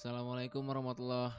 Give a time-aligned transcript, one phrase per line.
[0.00, 1.36] Assalamualaikum warahmatullahi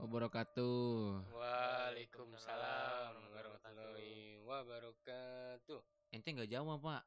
[0.00, 1.28] wabarakatuh.
[1.28, 5.76] Waalaikumsalam warahmatullahi wabarakatuh.
[6.08, 7.04] Ente nggak jawab pak?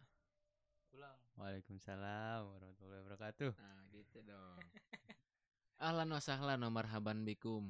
[0.93, 1.17] Ulang.
[1.41, 3.49] Waalaikumsalam warahmatullahi wabarakatuh.
[3.57, 4.61] Nah gitu dong.
[5.89, 7.65] Ahlan wa sahlan wa marhaban bikum.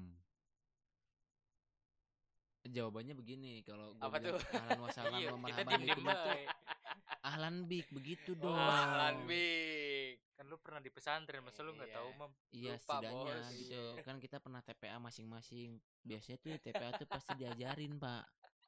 [2.67, 4.59] Jawabannya begini kalau gua Apa bilang tuh?
[4.59, 6.31] ahlan wa sahlan Iya, wa marhaban bikum itu
[7.25, 8.59] ahlan bik begitu Oh, dong.
[8.59, 9.84] ahlan bik.
[10.35, 11.97] Kan lu pernah di pesantren, masa lu nggak Iya.
[11.97, 12.31] tahu, Mam?
[12.51, 13.47] Iya Lupa, setidaknya Bos.
[13.51, 15.69] gitu kan kita pernah TPA masing-masing.
[16.01, 18.23] Biasanya tuh TPA tuh pasti diajarin pak.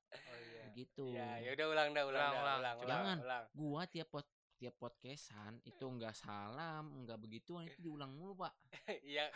[0.08, 0.62] Oh iya.
[0.66, 1.06] Begitu.
[1.12, 2.58] Ya, ya udah ulang dah, ulang, Ulang, ulang.
[2.58, 3.18] ulang, ulang, Jangan.
[3.20, 3.44] ulang.
[3.52, 4.26] Gua tiap pot
[4.58, 8.56] tiap podcastan itu enggak salam, enggak begituan itu diulang mulu pak.
[9.04, 9.28] Iya,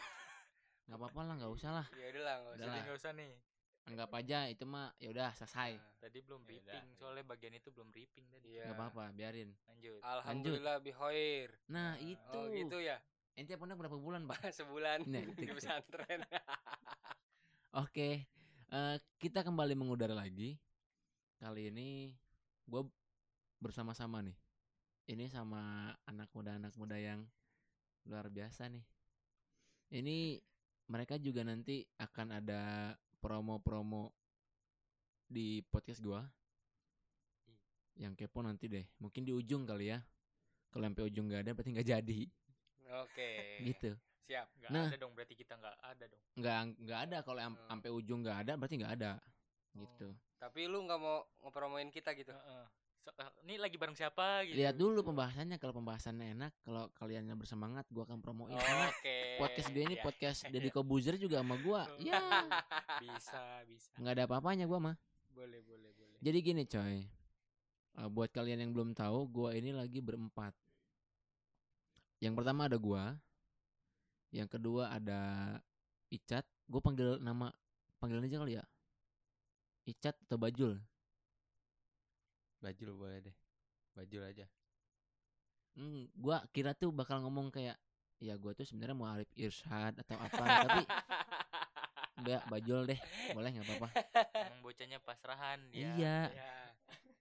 [0.88, 1.88] Nggak apa-apa lah, nggak usah lah.
[1.94, 2.73] ya udah lah, nggak usah.
[2.81, 3.31] Nggak usah nih.
[3.81, 5.73] Anggap aja itu mah ya udah selesai.
[5.76, 6.98] Nah, Tadi belum Ya briefing, udah.
[6.98, 8.48] soalnya bagian itu belum briefing tadi.
[8.55, 8.63] Iya.
[8.70, 9.50] Nggak apa-apa, biarin.
[9.67, 10.00] Lanjut.
[10.02, 11.50] Alhamdulillah bihoir.
[11.67, 12.38] Nah, itu.
[12.38, 12.97] Oh, gitu ya.
[13.33, 14.38] Ente pondok berapa bulan, Pak?
[14.59, 16.22] Sebulan Nah, di pesantren.
[17.83, 18.28] Oke.
[18.72, 20.56] eh, kita kembali mengudara lagi.
[21.41, 22.13] Kali ini
[22.66, 22.84] gue
[23.58, 24.38] bersama-sama nih.
[25.09, 27.25] Ini sama anak muda-anak muda yang
[28.06, 28.86] luar biasa nih.
[29.91, 30.39] Ini
[30.88, 34.09] mereka juga nanti akan ada promo-promo
[35.23, 36.25] di podcast gua.
[37.95, 38.83] Yang kepo nanti deh.
[38.97, 40.02] Mungkin di ujung kali ya.
[40.72, 42.22] Kalau sampai ujung gak ada berarti nggak jadi.
[43.05, 43.30] Oke.
[43.61, 43.91] Gitu.
[44.25, 44.47] Siap.
[44.58, 44.88] Nggak Nah.
[44.88, 46.22] ada dong, berarti kita nggak ada dong.
[46.39, 47.67] Nggak nggak ada kalau Hmm.
[47.67, 49.11] sampai ujung nggak ada berarti nggak ada.
[49.72, 50.08] Gitu.
[50.39, 52.31] Tapi lu nggak mau ngepromoin kita gitu.
[52.31, 52.41] Heeh.
[52.41, 52.91] So- eh,
[53.41, 54.55] ini lagi bareng siapa gitu?
[54.55, 59.17] Lihat dulu pembahasannya kalau pembahasannya enak, kalau kaliannya bersemangat gua akan promoin karena Oke.
[59.38, 60.03] podcast gue ini Ya.
[60.03, 61.85] podcast Deddy Kobuzer juga sama gua.
[61.97, 62.17] Ya,
[63.03, 63.91] Bisa, bisa.
[63.97, 64.95] nggak ada apa-apanya gua mah.
[65.31, 66.17] boleh, boleh, boleh.
[66.22, 66.97] Jadi gini coy.
[67.91, 70.53] Eh, buat kalian yang belum tahu, gua ini lagi berempat.
[72.22, 73.17] Yang pertama ada gua.
[74.29, 75.22] Yang kedua ada
[76.07, 76.45] Icat.
[76.67, 77.51] Gue panggil nama
[78.00, 78.63] panggilan aja kali ya.
[79.84, 80.79] Icat atau Bajul?
[82.61, 83.35] Bajul boleh deh.
[83.97, 84.45] Bajul aja.
[85.73, 87.75] Hmm, gua kira tuh bakal ngomong kayak
[88.22, 90.81] ya gua tuh sebenarnya mau Arif Irsyad atau apa tapi
[92.22, 92.99] enggak Bajul deh.
[93.33, 93.89] Boleh nggak apa-apa.
[94.47, 95.89] Emang bocahnya pasrahan dia.
[95.97, 96.17] Iya.
[96.31, 96.53] Ya.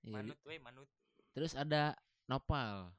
[0.00, 0.88] Iya, Manut, weh, manut.
[1.36, 1.92] Terus ada
[2.24, 2.94] Nopal.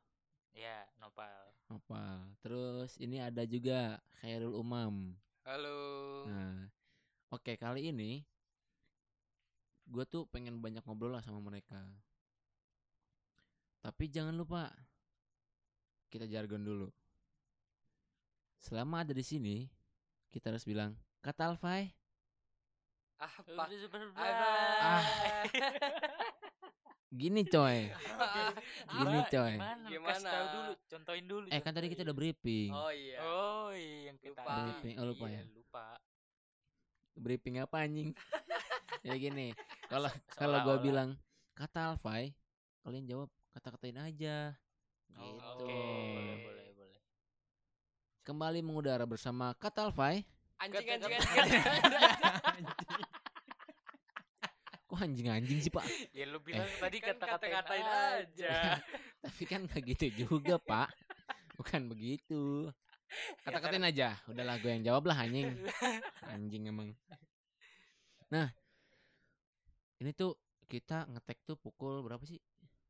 [0.52, 1.56] Ya, nopal.
[1.72, 2.36] Nopal.
[2.44, 5.16] Terus ini ada juga Khairul Umam.
[5.48, 5.80] Halo.
[6.28, 6.68] Nah,
[7.32, 8.28] oke kali ini
[9.88, 11.80] gue tuh pengen banyak ngobrol lah sama mereka.
[13.82, 14.70] Tapi jangan lupa
[16.14, 16.88] kita jargon dulu.
[18.62, 19.66] Selama ada di sini,
[20.30, 20.94] kita harus bilang
[21.26, 21.90] kata Alfai.
[23.18, 23.66] Apa?
[24.22, 25.02] Ah.
[27.12, 27.92] Gini coy,
[28.96, 29.54] gini coy.
[29.60, 29.88] Gimana?
[29.92, 30.16] Gimana?
[30.32, 31.46] Kasih dulu, contohin dulu.
[31.52, 32.72] Eh kan tadi kita udah briefing.
[32.72, 33.18] Oh iya.
[33.20, 34.54] Oh, iya, yang kita Lupa.
[34.64, 35.44] Briefing, oh, lupa Iya, ya?
[35.52, 35.86] lupa.
[37.20, 38.10] Briefing apa anjing?
[39.08, 39.52] ya gini,
[39.92, 40.80] kalau kalau gue seolah-olah.
[40.80, 41.10] bilang
[41.52, 42.32] kata Alfai,
[42.88, 44.56] kalian jawab kata-katain aja.
[45.14, 45.44] Oh, Gitu.
[45.44, 45.76] Oke,
[46.16, 47.00] boleh, boleh, boleh.
[48.24, 50.24] Kembali mengudara bersama kata Alfai.
[50.58, 51.64] Anjing, anjing, kata- anjing.
[54.88, 55.88] Kok anjing-anjing sih pak?
[56.12, 58.76] Ya lu bilang tadi Kan kata-katain kata-katain aja.
[59.24, 60.92] Tapi kan gak gitu juga pak.
[61.56, 62.68] Bukan begitu.
[63.48, 64.20] Kata-katain aja.
[64.28, 65.48] Udahlah gue yang jawab lah anjing.
[66.28, 66.92] Anjing emang.
[68.28, 68.52] Nah,
[70.00, 70.36] ini tuh
[70.68, 72.40] kita ngetek tuh pukul berapa sih?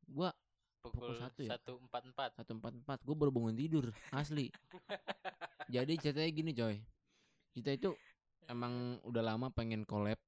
[0.06, 0.34] Gua
[0.82, 1.54] Pukul satu ya?
[1.54, 2.30] satu empat empat.
[2.42, 2.98] satu empat empat.
[3.06, 4.50] Gue baru bangun tidur asli.
[5.74, 6.76] Jadi ceritanya gini coy.
[7.54, 7.94] Kita itu
[8.50, 10.18] emang udah lama pengen collab.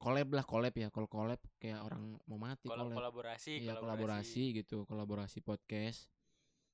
[0.00, 0.88] Collab lah collab ya.
[0.88, 2.96] Kalau collab kayak orang mau mati Kalau collab.
[3.12, 6.08] kolaborasi, Iya kolaborasi gitu, kolaborasi podcast.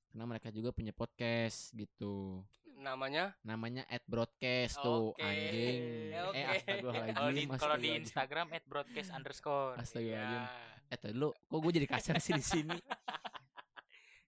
[0.07, 2.39] Karena mereka juga punya podcast gitu.
[2.79, 3.35] Namanya?
[3.43, 5.23] Namanya at broadcast tuh Oke.
[5.23, 5.79] anjing.
[6.23, 6.37] Oke.
[6.39, 7.15] Eh astagfirullahaladzim.
[7.19, 7.89] Kalau di kalau di.
[7.99, 9.75] Instagram at broadcast underscore.
[9.75, 10.47] Astagfirullahaladzim.
[10.47, 10.71] Ya.
[10.93, 12.77] Eh tadi lu kok gue jadi kasar sih di sini.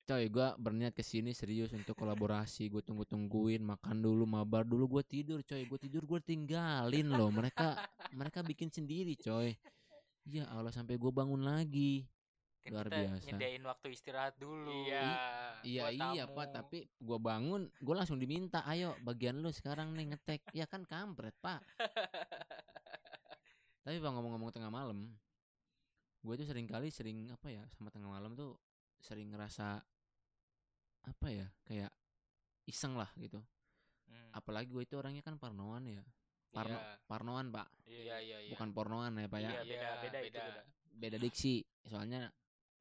[0.05, 2.69] Coy, gua berniat ke sini serius untuk kolaborasi.
[2.69, 4.97] Gue tunggu-tungguin, makan dulu, mabar dulu.
[4.97, 5.65] Gue tidur, coy.
[5.65, 7.33] Gue tidur, gue tinggalin loh.
[7.33, 7.73] Mereka,
[8.13, 9.57] mereka bikin sendiri, coy.
[10.29, 12.05] Ya Allah, sampai gue bangun lagi.
[12.65, 13.27] Kan Luar kita biasa.
[13.29, 14.73] nyediain waktu istirahat dulu.
[14.89, 15.05] Iya.
[15.61, 16.37] Iya buat iya tamu.
[16.37, 20.81] pak tapi gua bangun gua langsung diminta ayo bagian lu sekarang nih ngetek ya kan
[20.81, 21.61] kampret pak
[23.85, 25.13] tapi pak ngomong-ngomong tengah malam
[26.25, 28.57] gue tuh sering kali sering apa ya sama tengah malam tuh
[28.97, 29.77] sering ngerasa
[31.05, 31.93] apa ya kayak
[32.65, 33.37] iseng lah gitu
[34.05, 34.29] Hmm.
[34.37, 36.05] apalagi gue itu orangnya kan parnoan ya
[36.53, 36.93] Parno, Iya.
[37.09, 38.51] parnoan pak Iya, iya, iya.
[38.53, 40.41] bukan pornoan ya pak ya Iya, beda, Iya, beda, itu beda.
[40.45, 40.61] beda.
[40.93, 41.53] beda diksi
[41.89, 42.29] soalnya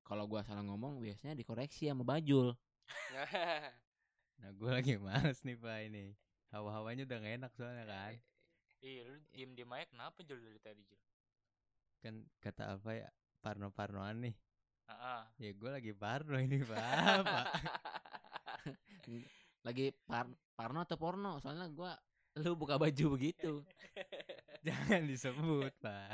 [0.05, 2.53] kalau gua salah ngomong biasanya dikoreksi sama bajul
[4.45, 6.13] Nah gue lagi males nih pak ini
[6.53, 8.15] Hawa-hawanya udah gak enak soalnya kan.
[8.79, 11.01] Iya, lu diem-diem aja kenapa Jul dari tadi Jul?
[11.99, 13.11] Kan kata apa ya?
[13.45, 14.35] Parno-parnoan nih.
[14.89, 15.23] Heeh.
[15.37, 16.81] Ya gue lagi parno ini pak.
[17.29, 17.47] Pak.
[19.69, 21.37] Lagi par parno atau porno?
[21.41, 21.93] Soalnya gua
[22.41, 23.61] lu buka baju begitu.
[24.67, 26.09] Jangan disebut pak.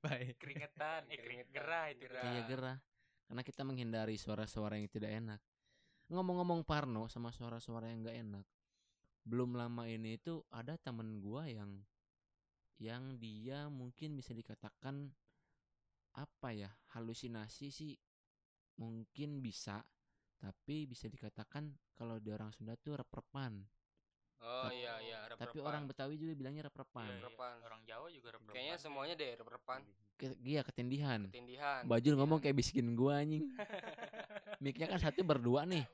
[0.00, 0.40] Pak.
[0.40, 2.08] Keringetan, eh keringet gerah itu.
[2.08, 2.24] Gerah.
[2.24, 2.76] Kayak gerah.
[3.28, 5.40] Karena kita menghindari suara-suara yang tidak enak.
[6.12, 8.46] Ngomong-ngomong parno sama suara-suara yang gak enak.
[9.24, 11.80] Belum lama ini itu ada temen gua yang
[12.76, 15.08] yang dia mungkin bisa dikatakan
[16.14, 17.92] apa ya halusinasi sih
[18.76, 19.82] mungkin bisa
[20.36, 23.62] tapi bisa dikatakan kalau di orang Sunda tuh rep-repan
[24.36, 25.64] Oh Tapi- iya iya tapi rep-repan.
[25.64, 27.64] orang Betawi juga bilangnya rep-repan Iya, iya.
[27.64, 29.80] Orang Jawa juga rep Kayaknya semuanya deh rep-repan.
[30.14, 31.80] Ke- iya ketindihan Ketindihan.
[31.84, 33.48] Bajul ngomong kayak bisikin gua anjing
[34.62, 35.88] Mic-nya kan satu berdua nih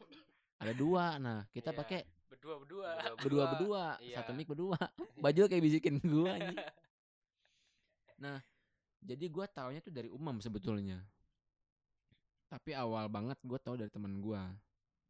[0.59, 1.79] ada dua nah kita Iya.
[1.79, 2.91] pakai berdua berdua.
[3.17, 4.17] berdua berdua Iya.
[4.19, 4.79] satu mic berdua
[5.17, 6.59] Bajul kayak bisikin gua anjing
[8.19, 8.39] nah
[9.01, 11.01] jadi gua taunya tuh dari umam sebetulnya.
[12.51, 14.45] Tapi awal banget gua tahu dari teman gua.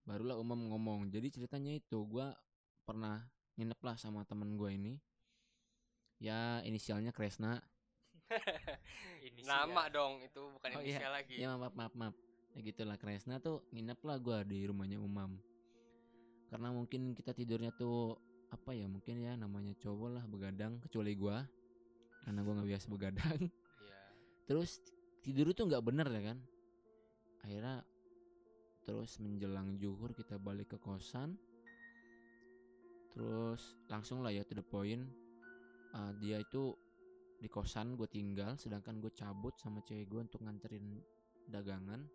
[0.07, 1.11] Barulah umam ngomong.
[1.11, 2.33] Jadi ceritanya itu gua
[2.87, 3.27] pernah
[3.59, 4.97] nginep lah sama temen gua ini.
[6.21, 7.59] Ya inisialnya Kresna.
[9.51, 11.03] Nama dong itu bukan Oh, iya.
[11.03, 11.35] inisial lagi.
[11.41, 12.15] ya maaf maaf maaf.
[12.55, 15.35] Ya gitulah Kresna tuh nginep lah gua di rumahnya umam.
[16.47, 18.19] Karena mungkin kita tidurnya tuh
[18.51, 21.43] apa ya mungkin ya namanya cowok lah begadang kecuali gua.
[22.23, 23.39] Karena gua nggak biasa begadang.
[23.41, 23.51] Iya.
[24.50, 24.82] terus
[25.23, 26.38] tidur itu nggak bener ya kan?
[27.47, 27.87] Akhirnya
[28.82, 31.38] terus menjelang zuhur kita balik ke kosan.
[33.14, 35.06] Terus langsung lah ya to the point
[35.91, 36.70] Uh, dia itu
[37.43, 41.02] di kosan gue tinggal sedangkan gue cabut sama cewek gue untuk nganterin
[41.50, 42.06] dagangan.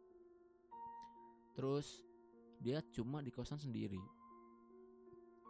[1.59, 2.07] Terus
[2.63, 3.99] dia cuma di kosan sendiri.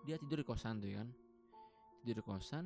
[0.10, 1.10] Dia tidur di kosan tuh ya kan?
[2.02, 2.66] Tidur di kosan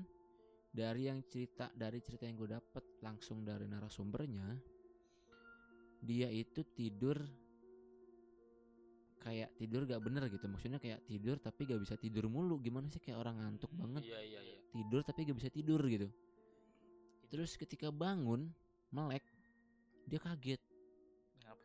[0.69, 4.47] dari yang cerita dari cerita yang gue dapet langsung dari narasumbernya
[5.99, 7.17] dia itu tidur
[9.19, 13.03] kayak tidur gak bener gitu maksudnya kayak tidur tapi gak bisa tidur mulu gimana sih
[13.03, 14.57] kayak orang ngantuk banget Iya iya iya.
[14.71, 16.07] tidur tapi gak bisa tidur gitu
[17.27, 18.47] terus ketika bangun
[18.89, 19.21] melek
[20.07, 20.61] dia kaget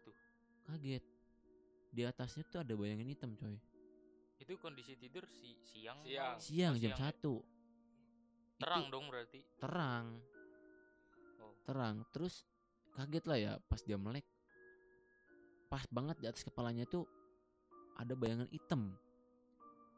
[0.05, 0.17] tuh?
[0.67, 1.05] kaget
[1.95, 3.55] di atasnya tuh ada bayangan hitam coy
[4.35, 6.03] Itu kondisi tidur si siang.
[6.03, 6.37] Siang.
[6.43, 6.99] siang Oh, jam ya?
[6.99, 7.35] satu
[8.57, 9.39] Terang Itu dong berarti.
[9.57, 10.07] terang
[11.37, 11.53] Oh.
[11.63, 12.41] terang terus
[12.93, 14.25] kaget lah ya pas dia melek
[15.67, 17.05] pas banget di atas kepalanya tuh
[17.95, 18.91] ada bayangan hitam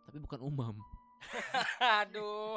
[0.02, 0.74] tapi bukan umam
[2.00, 2.56] Aduh.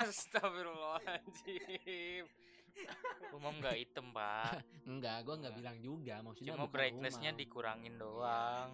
[0.00, 2.24] Astagfirullahaladzim.
[3.30, 4.60] Umum nggak hitam pak.
[4.88, 5.58] enggak gua nggak Enggak.
[5.58, 7.38] bilang juga maksudnya Cuma brightnessnya umam.
[7.38, 8.68] dikurangin doang.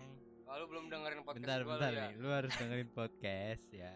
[0.44, 2.04] Kalau belum dengerin podcast Bentar gua bentar lu ya.
[2.04, 2.12] nih.
[2.16, 3.92] Lu harus dengerin podcast ya.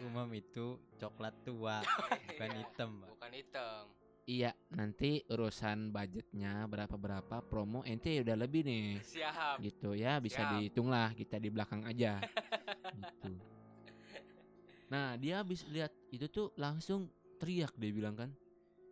[0.00, 1.80] Umam itu coklat tua
[2.28, 3.08] bukan Iya, hitam pak.
[3.12, 3.82] Bukan hitam.
[4.24, 9.56] iya nanti urusan budgetnya berapa berapa promo ente udah lebih nih Siap.
[9.58, 10.50] gitu ya bisa Siap.
[10.52, 12.20] dihitung lah kita di belakang aja
[12.92, 13.32] gitu
[14.92, 17.08] nah dia habis lihat itu tuh langsung
[17.40, 18.28] teriak dia bilang kan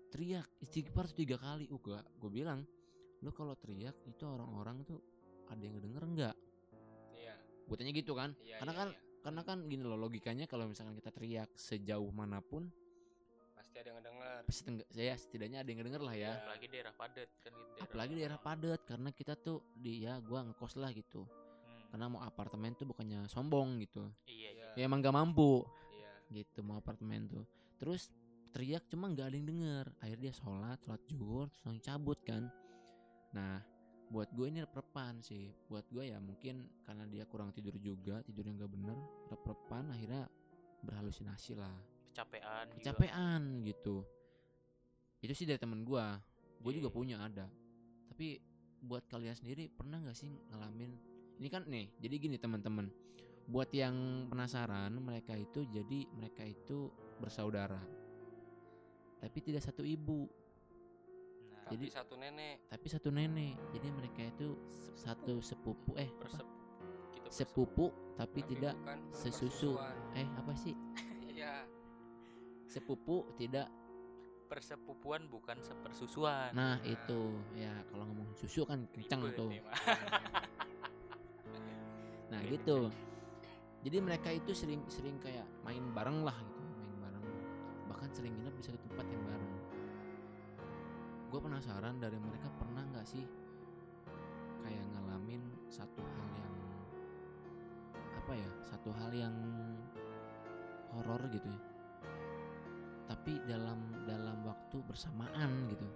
[0.09, 2.65] teriak istighfar tuh tiga kali uh gua gue bilang
[3.21, 5.05] lu kalau teriak itu orang-orang tuh
[5.47, 6.37] ada yang denger enggak
[7.13, 7.37] Iya.
[7.69, 8.57] gue tanya gitu kan Iya.
[8.57, 9.01] karena iya, kan iya.
[9.27, 12.71] Karena kan gini loh logikanya kalau misalkan kita teriak sejauh mana pun
[13.53, 14.39] pasti ada yang ngedenger.
[14.47, 16.39] pasti saya setidaknya ada yang denger lah ya Iya.
[16.39, 17.79] Apalagi daerah padat kan gitu.
[17.83, 21.83] apalagi daerah padat karena kita tuh di ya gua ngekos lah gitu Hmm.
[21.91, 24.67] karena mau apartemen tuh bukannya sombong gitu Iya, iya.
[24.79, 26.11] ya emang gak mampu Iya.
[26.47, 27.43] gitu mau apartemen tuh
[27.77, 28.15] terus
[28.55, 32.43] teriak cuma nggak ada yang denger akhirnya dia sholat sholat zuhur terus langsung cabut kan
[33.29, 33.61] nah
[34.07, 35.51] buat gue ini rep-repan sih.
[35.67, 38.99] Buat gue ya mungkin karena dia kurang tidur juga tidurnya nggak bener
[39.31, 40.25] rep-repan akhirnya
[40.87, 41.75] berhalusinasi lah.
[42.15, 42.65] Kecapean.
[42.73, 42.79] juga.
[42.81, 43.97] kecapean gitu.
[45.21, 46.07] Itu sih dari temen gue
[46.63, 47.51] gue juga punya ada.
[48.09, 48.41] Tapi
[48.87, 52.89] buat kalian sendiri pernah nggak sih ngalamin ini kan nih jadi gini teman-teman
[53.47, 56.91] buat yang penasaran mereka itu jadi mereka itu
[57.23, 57.79] bersaudara.
[59.23, 60.27] Tapi tidak satu ibu
[61.67, 62.57] Tapi Jadi- satu nenek.
[62.65, 64.55] tapi satu nenek jadi mereka itu
[64.95, 66.47] satu sepupu eh persep
[67.13, 68.75] persep- sepupu tapi Tapi tidak
[69.11, 69.75] sesusu
[70.15, 70.79] eh apa sih
[71.35, 71.67] Iya.
[72.65, 73.67] sepupu tidak
[74.47, 76.55] persepupuan bukan sepersusuan.
[76.55, 79.51] nah itu ya kalau ngomong susu kan kencang Ribet tuh.
[82.27, 82.91] Nah gitu.
[83.85, 87.23] Jadi mereka itu sering sering kayak main bareng lah gitu, main bareng.
[87.87, 89.36] Bahkan sering nginep di satu tempat yang bareng.
[91.27, 93.25] Gue penasaran dari mereka pernah nggak sih
[94.63, 96.55] kayak ngalamin satu hal yang
[98.17, 99.37] apa ya, satu hal yang
[100.91, 101.61] horor gitu ya
[103.07, 105.87] tapi dalam dalam waktu bersamaan gitu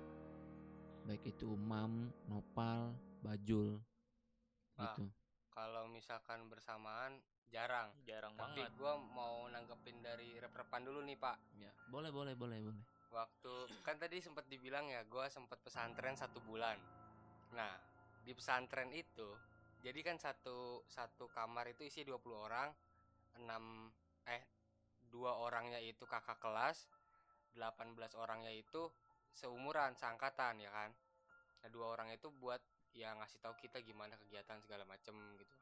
[1.07, 3.83] baik itu umam nopal bajul
[4.79, 5.11] Pak, gitu
[5.51, 7.19] Kalau misalkan bersamaan
[7.51, 7.91] jarang.
[8.07, 8.79] Jarang Tapi banget.
[8.79, 11.37] gua mau nanggepin dari rep-repan dulu nih, Pak.
[11.59, 16.39] ya boleh boleh boleh boleh Waktu kan tadi sempat dibilang ya, gua sempat pesantren satu
[16.47, 16.79] bulan.
[17.55, 17.75] Nah,
[18.23, 19.35] di pesantren itu
[19.81, 22.71] jadi kan satu satu kamar itu isi 20 orang,
[23.41, 23.91] 6
[24.29, 24.43] eh
[25.11, 26.87] dua orangnya itu kakak kelas,
[27.59, 28.87] 18 orangnya itu
[29.35, 30.91] seumuran, seangkatan ya kan.
[31.61, 32.63] Nah, dua orang itu buat
[32.95, 35.60] ya ngasih tahu kita gimana kegiatan segala macem gitu.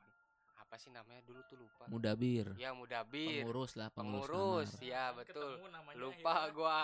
[0.59, 1.87] Apa sih namanya dulu tuh lupa.
[1.89, 4.91] mudabir Ya mudabir, pengurus lah pengurus, pengurus, kamar.
[4.91, 5.51] ya betul.
[5.71, 6.53] namanya Lupa ya.
[6.53, 6.81] gua.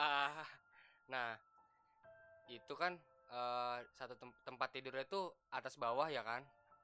[1.12, 1.30] Nah,
[2.48, 2.96] itu kan
[3.34, 5.20] eh, satu tem- tempat tidurnya itu
[5.52, 6.40] atas bawah ya kan?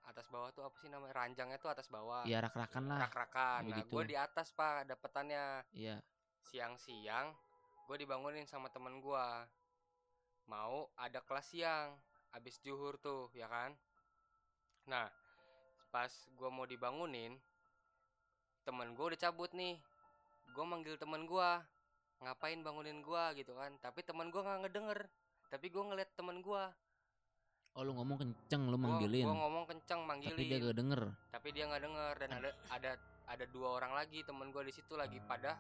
[0.09, 1.15] Atas bawah tuh apa sih namanya?
[1.15, 2.27] Ranjangnya tuh atas bawah.
[2.27, 3.61] ya rak-rakan lah Rak-rakan.
[3.65, 3.93] Nah, begitu.
[3.95, 5.65] gua di atas, Pak, dapetannya.
[5.73, 6.03] iya
[6.51, 7.33] Siang-siang
[7.91, 9.43] gue dibangunin sama temen gua.
[10.47, 11.95] Mau ada kelas siang
[12.31, 13.75] habis juhur tuh, ya kan?
[14.87, 15.11] Nah,
[15.91, 17.35] pas gua mau dibangunin,
[18.63, 19.77] temen gua udah cabut nih.
[20.51, 21.63] Gua manggil temen gua,
[22.19, 23.75] ngapain bangunin gua gitu kan?
[23.79, 25.01] Tapi temen gua nggak ngedenger.
[25.51, 26.71] Tapi gua ngeliat temen gua.
[27.71, 30.35] oh lu ngomong kenceng lu Gua, manggilin gua ngomong kenceng manggilin.
[30.35, 32.93] tapi dia gak denger tapi dia nggak denger dan ada ada
[33.31, 35.55] ada dua orang lagi temen gua di situ lagi pada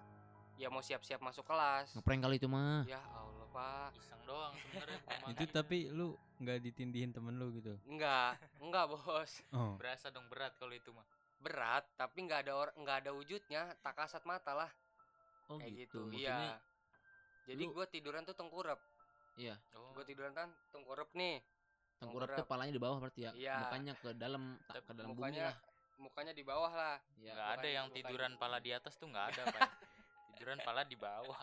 [0.58, 1.94] ya mau siap-siap masuk kelas.
[1.94, 3.94] ngeprank kali itu mah Ya Allah, Pak.
[3.94, 4.98] Iseng doang sebenarnya.
[5.38, 7.76] Itu tapi lu nggak ditindihin temen lu gitu.
[7.84, 9.32] Enggak, enggak, Bos.
[9.52, 9.76] Oh.
[9.76, 11.04] berasa dong berat kalau itu mah.
[11.40, 14.70] Berat, tapi nggak ada orang nggak ada wujudnya, tak kasat mata lah
[15.48, 16.22] oh kayak gitu, gitu.
[16.22, 16.56] Iya.
[17.44, 18.78] Jadi lu- gue tiduran tuh tengkurap.
[19.36, 19.90] iya Oh.
[19.92, 21.40] Gue tiduran kan tengkurap nih.
[22.00, 23.56] tengkurap tuh palanya di bawah berarti ya Iya.
[23.60, 25.56] mukanya ke dalam tak ke dalam bumi mukanya lah
[26.00, 26.96] mukanya di bawah lah.
[27.20, 29.60] ya nggak ada yang tiduran pala di atas tuh nggak ada pak
[30.32, 31.40] tiduran pala di bawah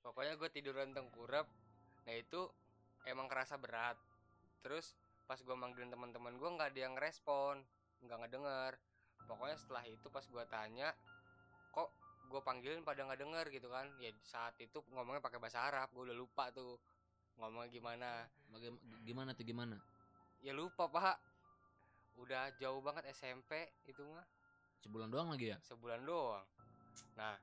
[0.00, 1.46] Pokoknya gue tiduran tengkurap.
[2.06, 2.40] Nah itu
[3.06, 3.96] emang kerasa berat.
[4.60, 7.62] Terus pas gue manggilin teman-teman gue nggak ada yang respon,
[8.02, 8.72] nggak ngedenger.
[9.28, 10.90] Pokoknya setelah itu pas gue tanya,
[11.70, 11.88] kok
[12.26, 13.86] gue panggilin pada nggak denger gitu kan?
[14.02, 16.76] Ya saat itu ngomongnya pakai bahasa Arab, gue udah lupa tuh
[17.38, 18.10] ngomongnya gimana.
[18.50, 19.76] Bagaimana gimana tuh gimana
[20.40, 21.16] Ya lupa pak.
[22.18, 24.26] Udah jauh banget SMP itu mah
[24.80, 26.44] sebulan doang lagi ya sebulan doang.
[27.16, 27.36] Nah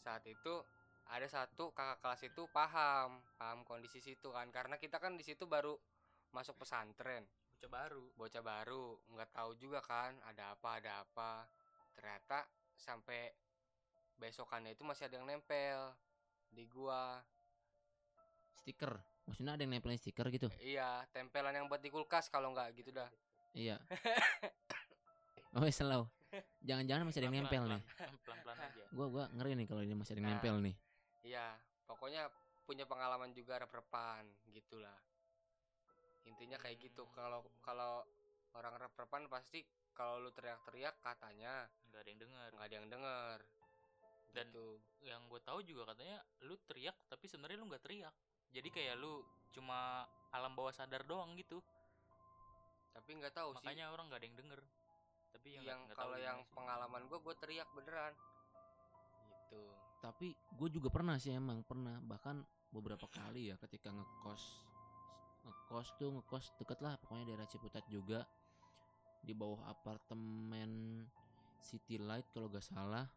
[0.00, 0.64] saat itu
[1.08, 4.52] ada satu kakak kelas itu paham paham kondisi situ kan.
[4.52, 5.72] Karena kita kan di situ baru
[6.36, 7.24] masuk pesantren.
[7.58, 8.04] Bocah baru.
[8.14, 8.84] Bocah baru
[9.16, 11.48] nggak tahu juga kan ada apa ada apa.
[11.96, 12.44] Ternyata
[12.76, 13.32] sampai
[14.20, 15.96] besokannya itu masih ada yang nempel
[16.52, 17.24] di gua.
[18.60, 19.00] Stiker.
[19.24, 20.48] Maksudnya ada yang nempelin stiker gitu?
[20.60, 23.08] Iya tempelan yang buat di kulkas kalau nggak gitu dah.
[23.56, 23.80] Iya.
[25.56, 26.04] Oh selalu.
[26.60, 27.80] Jangan-jangan masih ada yang nempel nih.
[28.20, 28.84] pelan pelan aja.
[28.92, 30.36] Gua gua ngeri nih kalau ini masih ada yang Nah.
[30.36, 30.76] nempel nih
[31.26, 31.58] iya
[31.88, 32.28] pokoknya
[32.68, 35.00] punya pengalaman juga rep-repan gitulah.
[36.28, 37.08] Intinya kayak gitu.
[37.16, 38.04] Kalau kalau
[38.52, 39.64] orang rep-repan pasti
[39.96, 43.38] kalau lu teriak-teriak katanya nggak ada yang dengar nggak ada yang denger.
[44.28, 44.76] Dan gitu.
[45.08, 48.14] yang gue tahu juga katanya lu teriak tapi sebenarnya lu nggak teriak.
[48.52, 49.24] Jadi kayak lu
[49.56, 50.04] cuma
[50.36, 51.64] alam bawah sadar doang gitu.
[52.92, 53.64] Tapi nggak tahu sih.
[53.64, 54.60] Makanya orang nggak ada yang denger.
[55.32, 58.12] Tapi yang, yang tahu kalau yang pengalaman gue gue teriak beneran.
[59.48, 61.98] Gitu tapi gue juga pernah sih emang pernah.
[62.02, 62.36] Bahkan
[62.70, 64.66] beberapa kali ya ketika ngekos
[65.48, 68.24] ngekos tuh ngekos deket lah pokoknya daerah Ciputat juga.
[69.18, 71.02] Di bawah apartemen
[71.58, 73.10] City Light kalau gak salah.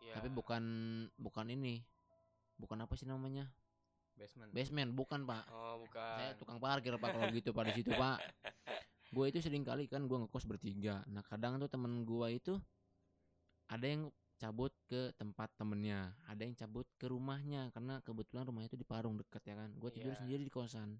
[0.00, 0.64] Ya tapi bukan
[1.20, 1.84] bukan ini.
[2.56, 3.50] Bukan apa sih namanya?
[4.14, 4.50] Basement.
[4.54, 4.90] basement.
[4.94, 5.44] Bukan pak.
[5.50, 6.16] Oh bukan.
[6.16, 8.22] Saya tukang parkir pak kalau gitu pada situ pak.
[9.10, 11.02] Gue itu sering kali kan gue ngekos bertiga.
[11.10, 12.54] Nah kadang tuh temen gue itu
[13.68, 18.78] ada yang cabut ke tempat temennya ada yang cabut ke rumahnya karena kebetulan rumahnya itu
[18.80, 19.70] di Parung deket ya kan?
[19.78, 20.20] Gue tidur Iya.
[20.20, 20.98] sendiri di kosan.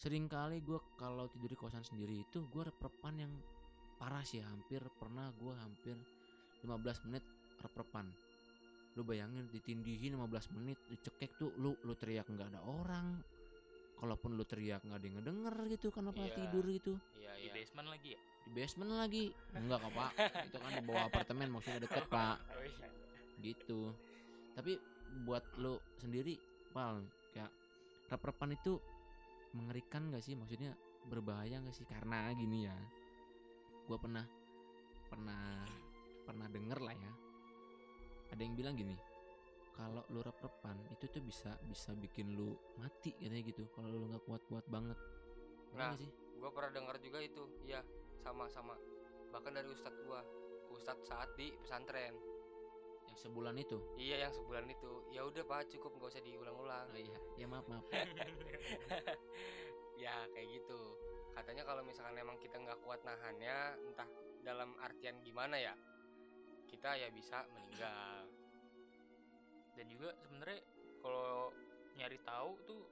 [0.00, 3.32] Sering kali gue kalau tidur di kosan sendiri itu gue rep-repan yang
[4.00, 5.96] parah sih hampir pernah gue hampir
[6.64, 7.24] 15 menit
[7.60, 8.08] rep-repan.
[8.96, 13.20] Lu bayangin ditindihin 15 menit dicekek tuh lu lu teriak nggak ada orang
[14.00, 16.32] kalaupun lu teriak nggak ada yang ngedenger gitu kenapa Iya.
[16.40, 16.92] tidur gitu.
[17.20, 18.20] Iya di iya basement lagi ya?
[18.40, 19.24] Di basement lagi.
[19.52, 20.10] Enggak kok pak.
[20.48, 22.36] Itu kan di bawah apartemen maksudnya deket pak.
[22.40, 22.88] Oh, iya.
[23.44, 23.80] gitu.
[24.56, 24.72] Tapi
[25.28, 26.40] buat lu sendiri
[26.72, 27.04] pal
[27.36, 27.52] kayak
[28.08, 28.80] rep-repan itu
[29.52, 30.32] mengerikan gak sih?
[30.34, 30.72] Maksudnya
[31.06, 31.84] berbahaya gak sih?
[31.84, 32.76] Karena gini ya
[33.84, 34.24] gua pernah
[35.12, 35.66] pernah
[36.24, 37.12] pernah denger lah ya.
[38.32, 39.09] Ada yang bilang gini
[39.80, 43.64] kalau lu rep-repan itu tuh bisa bisa bikin lu mati katanya gitu.
[43.72, 44.98] Kalau lu nggak kuat-kuat banget.
[45.72, 45.96] Bener Nah.
[45.96, 46.10] sih.
[46.40, 47.44] gue pernah dengar juga itu.
[47.64, 47.80] Iya
[48.20, 48.76] sama sama.
[49.32, 50.20] Bahkan dari ustadz gua.
[50.72, 52.16] Ustadz saat di pesantren.
[53.08, 53.76] Yang sebulan itu?
[53.96, 54.92] Iya yang sebulan itu.
[55.12, 56.86] Ya udah pak cukup nggak usah diulang-ulang.
[56.92, 57.18] Oh iya.
[57.40, 57.84] Ya maaf maaf.
[60.00, 60.80] Ya kayak gitu.
[61.36, 64.08] Katanya kalau misalkan emang kita nggak kuat nahannya entah
[64.40, 65.76] dalam artian gimana ya
[66.64, 68.24] kita ya bisa meninggal
[69.80, 70.60] dan juga sebenarnya
[71.00, 71.48] kalau
[71.96, 72.82] nyari tahu tuh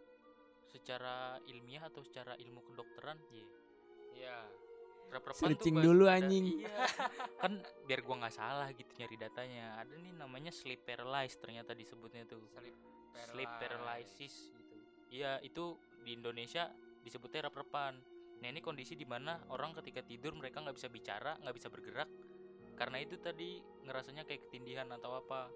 [0.73, 3.47] secara ilmiah atau secara ilmu kedokteran ya
[4.17, 4.69] ya tuh
[5.33, 6.61] Searching dulu, anjing.
[6.61, 6.85] iya.
[7.41, 7.57] kan
[7.89, 9.81] biar gua nggak salah gitu nyari datanya.
[9.81, 12.45] Ada nih namanya sleep paralysis ternyata disebutnya tuh.
[12.53, 12.77] Sleep
[13.33, 14.53] sleep paralysis.
[14.53, 14.77] gitu.
[15.09, 16.69] Iya itu di Indonesia
[17.01, 17.97] disebutnya rep-repan.
[18.45, 22.09] Nah ini kondisi di mana orang ketika tidur mereka nggak bisa bicara nggak bisa bergerak.
[22.77, 25.49] Karena itu tadi ngerasanya kayak ketindihan atau apa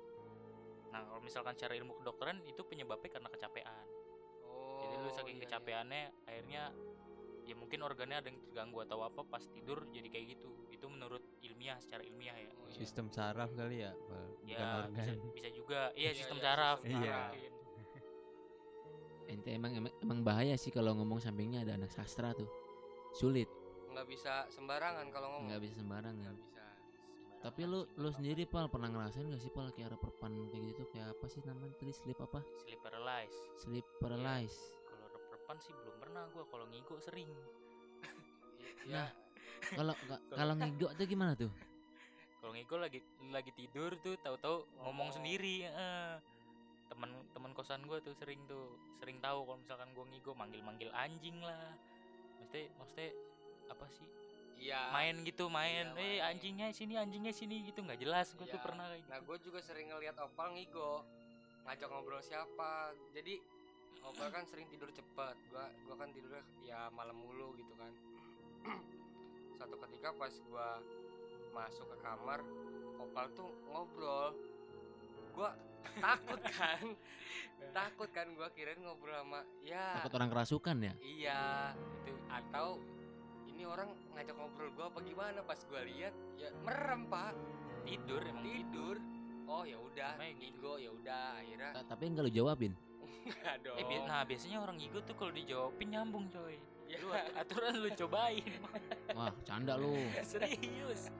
[0.92, 3.86] nah kalau misalkan secara ilmu kedokteran itu penyebabnya karena kecapean
[4.44, 5.44] oh jadi lu saking iya, iya.
[5.48, 6.62] kecapeannya akhirnya
[7.42, 11.22] ya mungkin organnya ada yang terganggu atau apa pas tidur jadi kayak gitu itu menurut
[11.42, 12.78] ilmiah secara ilmiah ya Oh, iya.
[12.78, 14.26] Sistem saraf kali ya, Bal.
[14.38, 14.94] bukan ya organ.
[14.94, 17.18] bisa, bisa juga iya Iya, sistem iya, saraf sistem Iya.
[19.32, 22.50] ente emang, emang emang bahaya sih kalau ngomong sampingnya ada anak sastra tuh
[23.16, 23.48] sulit
[23.92, 26.51] nggak bisa sembarangan kalau ngomong nggak bisa nggak sembarangan bisa
[27.42, 31.10] tapi lu lu sendiri pal pernah ngerasain gak sih pal kayak reperpan kayak gitu kayak
[31.10, 31.90] apa sih namanya tadi?
[31.92, 32.38] Sleep apa?
[32.56, 34.56] Sleep paralysis sleep paralysis
[34.86, 37.30] kalau rep-repan sih belum pernah gua kalau ngigo sering.
[38.82, 39.10] Ya.
[39.68, 41.50] Kalau ka- kalau ngigo tuh gimana tuh?
[42.38, 45.14] Kalau ngigo lagi lagi tidur tuh tahu-tahu ngomong Oh.
[45.14, 46.14] sendiri eh.
[46.86, 48.68] teman teman kosan gua tuh sering tuh
[48.98, 51.74] sering tahu kalau misalkan gua ngigo manggil-manggil anjing lah.
[52.36, 53.08] Maksudnya maksudnya
[53.66, 54.06] apa sih
[54.62, 54.94] iya.
[54.94, 55.90] Main gitu main.
[55.92, 56.30] Iya, eh main.
[56.30, 57.82] anjingnya sini anjingnya sini gitu.
[57.82, 58.62] Nggak jelas gua tuh Iya.
[58.62, 59.26] pernah kayak nah gitu.
[59.26, 61.02] gue juga sering ngeliat opal ngigo
[61.66, 62.72] ngajak ngobrol siapa.
[63.10, 63.42] Jadi
[64.02, 65.36] opal kan sering tidur cepet.
[65.50, 67.92] Gua gua kan tidurnya ya malam mulu gitu kan.
[69.58, 70.78] Satu ketika pas gua
[71.52, 72.40] masuk ke kamar
[72.98, 74.30] opal tuh ngobrol.
[75.34, 75.50] Gua
[75.98, 76.82] takut kan?
[77.72, 80.92] Takut kan gua kirain ngobrol sama ya takut orang kerasukan ya?
[81.00, 81.42] Iya
[82.04, 82.76] itu atau
[83.62, 87.30] ini orang ngajak ngobrol gua apa gimana pas gua lihat ya merem pak
[87.86, 88.96] tidur emang tidur
[89.46, 90.42] oh ya udah Namanya gitu.
[90.50, 92.72] ngigo ya udah akhirnya Ta- tapi enggak lu jawabin
[93.22, 96.58] enggak dong Eh, bi- nah biasanya orang ngigo tuh kalau dijawabin nyambung coy.
[96.90, 96.98] Ya.
[96.98, 98.50] Lu at- aturan lu cobain.
[99.16, 99.94] wah canda lu
[100.26, 101.14] Serius.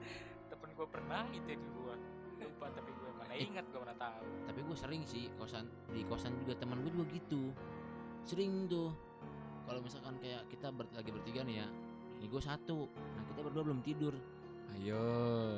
[0.51, 1.95] Temen gua pernah itu di gua.
[2.37, 3.47] Lupa tapi gua mana Eh.
[3.47, 4.27] ingat gua mana tahu.
[4.43, 7.55] tapi gue sering sih kosan di kosan juga teman gue juga gitu
[8.21, 8.91] sering tuh
[9.63, 11.67] kalau misalkan kayak kita ber- lagi bertiga nih ya
[12.23, 12.87] nih gue satu.
[12.87, 14.15] Nah kita berdua belum tidur.
[14.79, 15.03] Ayo.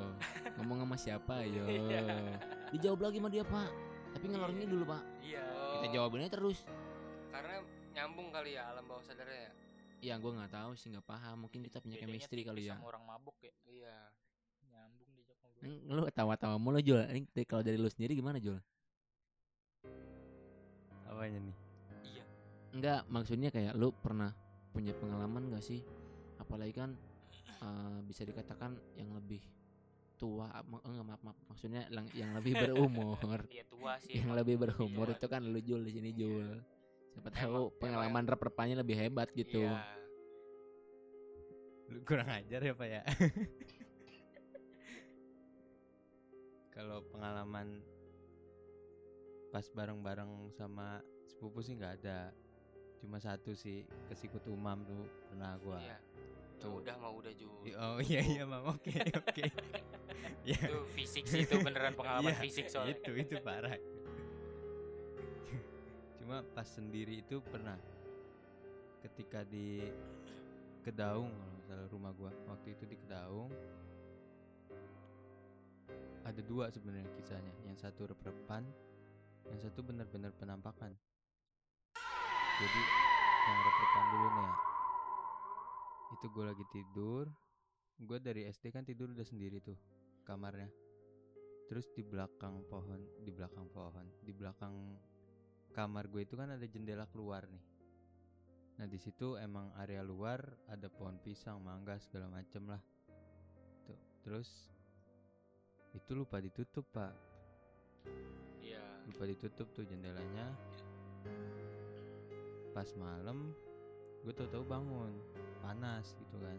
[0.58, 1.46] Ngomong sama siapa?
[1.46, 1.70] Ayo.
[1.70, 2.02] Iya.
[2.74, 3.70] dijawab lagi sama dia pak.
[4.18, 5.04] Tapi ngelor ini dulu pak.
[5.22, 5.46] Iya.
[5.78, 6.66] kita jawabinnya terus.
[7.30, 7.62] Karena
[7.94, 9.52] nyambung kali ya alam bawah sadarnya ya?
[10.02, 11.46] Ya gue nggak tahu sih nggak paham.
[11.46, 12.82] Mungkin kita punya Bedanya chemistry kali ya.
[12.82, 13.54] Sama orang mabuk ya.
[13.70, 13.98] iya.
[14.74, 16.02] Nyambung diajak ngobrol.
[16.02, 17.06] Lu tawa-tawa mulu Jul.
[17.06, 18.58] Ini kalau dari lu sendiri gimana Jul?
[21.06, 21.58] Apanya nih?
[22.10, 22.26] Iya.
[22.74, 24.34] Enggak, maksudnya kayak lu pernah
[24.74, 25.86] punya pengalaman gak sih?
[26.46, 26.94] Apalagi kan
[27.58, 29.42] eh, bisa dikatakan yang lebih
[30.16, 33.42] tua, ma- enggak maaf, maaf, maksudnya yang, yang lebih berumur.
[33.48, 34.16] Iya tua sih.
[34.16, 35.16] yang lebih berumur Iya.
[35.16, 36.62] itu kan lu Jul di sini Jul.
[37.12, 39.60] Siapa tahu Emang- pengalaman rep-repannya lebih hebat gitu.
[39.62, 39.84] iya
[41.86, 43.02] Lu kurang ajar ya pak ya
[46.72, 47.80] kalau pengalaman
[49.48, 52.36] pas bareng-bareng sama sepupu sih nggak ada
[52.98, 56.00] cuma satu sih kesikut umam tuh pernah gua iya ya
[56.66, 56.82] Tuh.
[56.82, 57.48] udah mau udah Ju.
[57.64, 59.44] I- oh iya iya mam oke oke.
[60.46, 60.58] Ya.
[60.62, 62.94] Itu fisik sih itu beneran pengalaman Iya, fisik soalnya.
[62.96, 63.74] itu itu parah.
[66.18, 67.78] Cuma pas sendiri itu pernah
[69.02, 69.82] ketika di
[70.82, 72.30] Kedaung kalau salah rumah gua.
[72.46, 73.50] Waktu itu di Kedaung
[76.22, 77.54] ada dua sebenarnya kisahnya.
[77.66, 78.66] Yang satu rep-repan
[79.46, 80.94] yang satu benar-benar penampakan.
[82.56, 82.82] Jadi
[83.46, 84.54] yang rep-repan dulu nih ya
[86.16, 87.28] itu gue lagi tidur.
[88.00, 89.76] Gue dari SD kan tidur udah sendiri tuh
[90.24, 90.72] kamarnya.
[91.68, 94.74] Terus di belakang pohon di belakang pohon di belakang
[95.76, 97.66] kamar gue itu kan ada jendela keluar nih.
[98.76, 100.40] Nah di situ emang area luar
[100.72, 102.80] ada pohon pisang mangga segala macem lah.
[103.84, 104.50] Tuh terus
[105.96, 107.12] itu lupa ditutup pak.
[108.64, 108.84] Iya.
[109.08, 110.52] Lupa ditutup tuh jendelanya.
[112.76, 113.56] Pas malam
[114.26, 115.14] gue tahu-tahu bangun
[115.62, 116.58] panas gitu kan.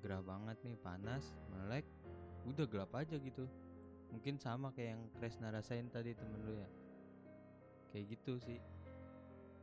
[0.00, 1.84] Gerah banget nih panas melek
[2.48, 3.44] udah gelap aja gitu.
[4.08, 6.68] Mungkin sama kayak yang Kresna rasain tadi temen lu ya.
[7.92, 8.56] Kayak gitu sih.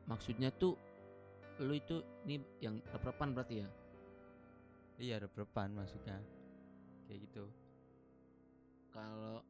[0.05, 0.77] Maksudnya tuh
[1.65, 3.69] lu itu nih yang rep-repan berarti ya?
[5.01, 6.21] iya rep-repan maksudnya.
[7.09, 7.49] Kayak gitu.
[8.93, 9.41] Kalau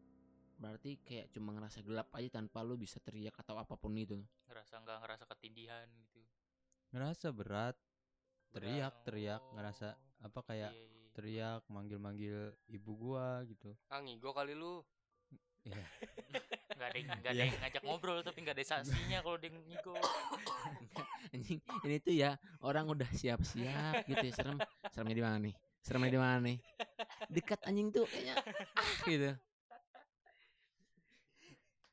[0.55, 4.23] berarti kayak cuma ngerasa gelap aja tanpa lu bisa teriak atau apa pun itu?
[4.47, 6.23] Ngerasa nggak ngerasa ketindihan gitu
[6.95, 7.75] ngerasa berat
[8.55, 9.03] teriak Berat.
[9.03, 11.12] teriak ngerasa Oh, apa kayak iya, iya.
[11.12, 13.75] teriak manggil manggil ibu gua gitu.
[13.91, 14.79] Ah ngigo kali lu.
[16.75, 17.45] Nggak ada yang nggak ada Iya.
[17.51, 19.93] yang ngajak ngobrol tapi nggak ada saksinya kalau dia ngigo.
[21.36, 22.31] Anjing ini tuh ya
[22.63, 24.58] orang udah siap-siap gitu ya serem.
[24.89, 25.53] Seremnya di mana nih?
[25.84, 26.58] Seremnya di mana nih?
[27.29, 28.36] Dekat anjing tuh kayaknya.
[28.73, 29.31] Ah gitu.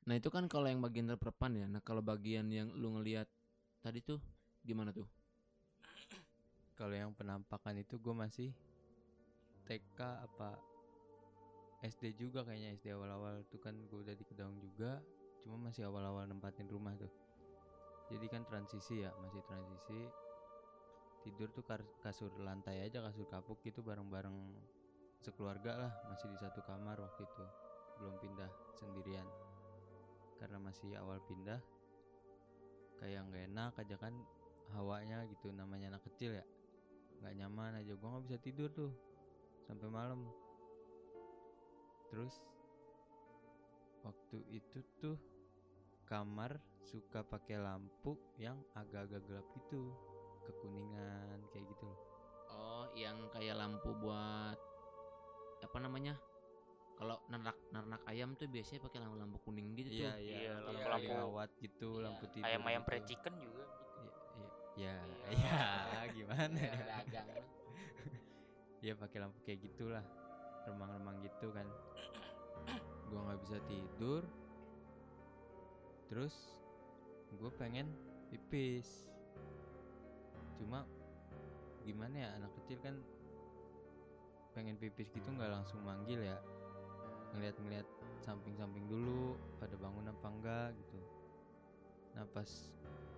[0.03, 1.67] Nah itu kan kalau yang bagian terperpan ya.
[1.69, 3.29] Nah kalau bagian yang lu ngelihat
[3.79, 4.19] tadi tuh
[4.63, 5.07] gimana tuh?
[6.79, 8.51] Kalau yang penampakan itu gue masih
[9.67, 10.59] TK apa
[11.83, 15.03] SD juga kayaknya SD awal-awal tuh kan gue udah di Kedaung juga
[15.43, 17.11] cuma masih awal-awal nempatin rumah tuh.
[18.11, 20.01] Jadi kan transisi ya masih transisi.
[21.23, 21.63] Tidur tuh
[22.03, 24.35] kasur lantai aja kasur kapuk gitu bareng-bareng
[25.23, 27.45] sekeluarga lah masih di satu kamar waktu itu.
[27.99, 29.27] Belum pindah sendirian.
[30.39, 31.59] Karena masih awal pindah
[33.03, 34.15] kayak nggak enak aja kan
[34.75, 36.45] hawanya gitu namanya anak kecil ya
[37.23, 38.93] nggak nyaman aja gua nggak bisa tidur tuh
[39.69, 40.27] sampai malam
[42.11, 42.35] terus
[44.03, 45.17] waktu itu tuh
[46.11, 49.95] kamar suka pakai lampu yang agak-agak gelap gitu
[50.45, 51.99] kekuningan kayak gitu loh
[52.53, 54.59] oh yang kayak lampu buat
[55.63, 56.19] apa namanya
[56.99, 61.03] kalau nernak nernak ayam tuh biasanya pakai lampu lampu kuning gitu tuh iya, kayak lampu-lampu.
[61.09, 62.89] lingawat gitu Iya, lampu tidur ayam ayam gitu.
[62.91, 63.65] fried chicken juga.
[64.75, 64.97] Ya
[65.29, 65.37] Iya.
[65.37, 65.63] ya,
[65.95, 66.85] ya gimana Ya, ya?
[66.89, 67.29] dagang.
[68.83, 70.03] Ya pakai lampu kayak gitulah
[70.67, 71.67] remang-remang gitu kan.
[73.09, 74.23] Gua nggak bisa tidur.
[76.11, 76.35] Terus
[77.33, 77.89] gue pengen
[78.29, 79.07] pipis.
[80.59, 80.85] Cuma
[81.83, 82.95] gimana ya anak kecil kan
[84.53, 86.37] pengen pipis gitu nggak langsung manggil ya.
[87.33, 87.87] Ngeliat-ngeliat
[88.21, 90.99] samping-samping dulu pada bangun apa enggak gitu.
[92.13, 92.51] Nah pas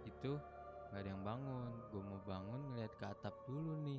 [0.07, 0.33] itu
[0.95, 1.73] nggak ada yang bangun.
[1.91, 3.99] Gue mau bangun ngeliat ke atap dulu nih.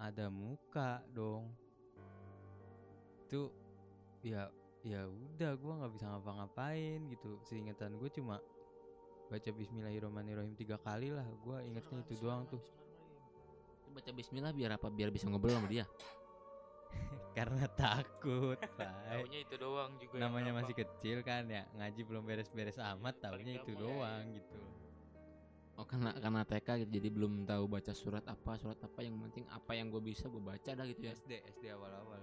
[0.00, 1.52] Ada muka dong.
[3.28, 3.52] Itu
[4.24, 4.48] ya
[4.80, 7.36] ya udah gua nggak bisa ngapa-ngapain gitu.
[7.44, 8.40] Seingetan gue cuma
[9.28, 11.28] baca Bismillahirrahmanirrahim tiga kali lah.
[11.44, 12.64] Gua ingetnya itu doang tuh.
[13.92, 14.88] Baca Bismillah biar apa?
[14.88, 15.84] Biar bisa ngobrol sama dia?
[17.36, 18.92] Karena takut Pak.
[19.12, 21.68] Taunya itu doang juga namanya masih kecil kan ya.
[21.76, 23.84] Ngaji belum beres-beres amat Paling taunya itu gampang.
[23.84, 24.56] doang gitu
[25.82, 29.42] oh karena karena TK gitu jadi belum tahu baca surat apa surat apa yang penting
[29.50, 31.18] apa yang gue bisa gue baca dah gitu ya.
[31.18, 32.22] SD SD awal-awal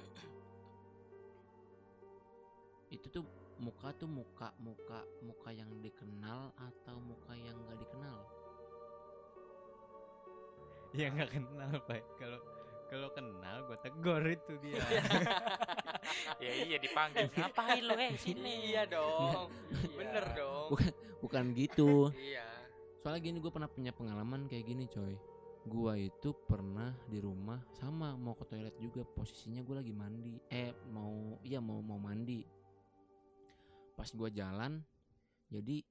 [2.87, 3.27] itu tuh
[3.59, 8.17] muka tuh muka muka muka yang dikenal atau muka yang gak dikenal?
[10.89, 12.01] Ya nggak kenal pak.
[12.17, 12.39] Kalau
[12.89, 14.81] kalau kenal gua tegor itu dia.
[16.41, 17.29] Ya iya dipanggil.
[17.37, 18.73] Ngapain lu eh sini?
[18.73, 19.53] Iya dong.
[19.69, 19.93] Iya.
[19.93, 20.67] bener dong.
[20.73, 20.91] Bukan
[21.21, 22.09] bukan gitu.
[22.17, 22.48] Iya
[22.99, 25.15] soalnya gini gue pernah punya pengalaman kayak gini coy.
[25.67, 30.35] Gua itu pernah di rumah sama mau ke toilet juga posisinya gue lagi mandi.
[30.47, 32.43] Eh mau iya mau mau mandi.
[33.95, 34.79] Pas gua jalan
[35.51, 35.83] jadi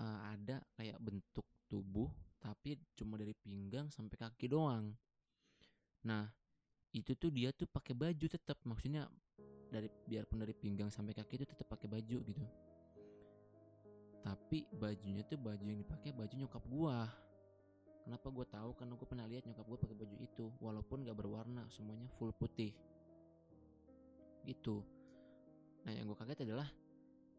[0.00, 2.08] eh, ada kayak bentuk tubuh
[2.42, 4.92] tapi cuma dari pinggang sampai kaki doang.
[6.08, 6.26] Nah
[6.92, 9.08] itu tuh dia tuh pakai baju tetap maksudnya
[9.72, 12.44] dari biarpun dari pinggang sampai kaki itu tetap pakai baju gitu
[14.22, 17.10] tapi bajunya tuh baju yang dipakai baju nyokap gua.
[18.02, 18.70] Kenapa gua tahu?
[18.78, 22.70] Karena gua pernah lihat nyokap gua pakai baju itu walaupun gak berwarna semuanya full putih.
[24.46, 24.82] Gitu.
[25.82, 26.70] Nah yang gua kaget adalah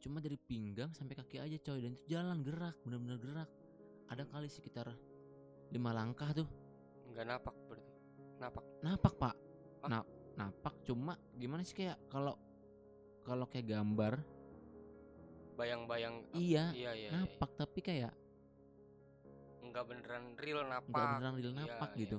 [0.04, 1.80] cuma dari pinggang sampai kaki aja coy.
[1.80, 3.50] Dan itu jalan gerak bener-bener gerak.
[4.12, 4.92] Ada kali sekitar
[5.72, 6.48] lima langkah tuh.
[7.16, 7.94] Nggak napak berarti?
[8.44, 8.64] Napak?
[8.84, 9.36] Napak pak?
[9.88, 10.76] Na- napak.
[10.84, 12.36] Cuma gimana sih kayak kalau
[13.24, 14.20] kalau kayak gambar
[15.54, 17.10] bayang-bayang iya iya iya iya.
[17.14, 18.14] napak tapi kayak
[19.64, 20.94] nggak beneran real napak.
[20.94, 22.02] Nggak beneran real Iya, napak iya.
[22.06, 22.18] gitu.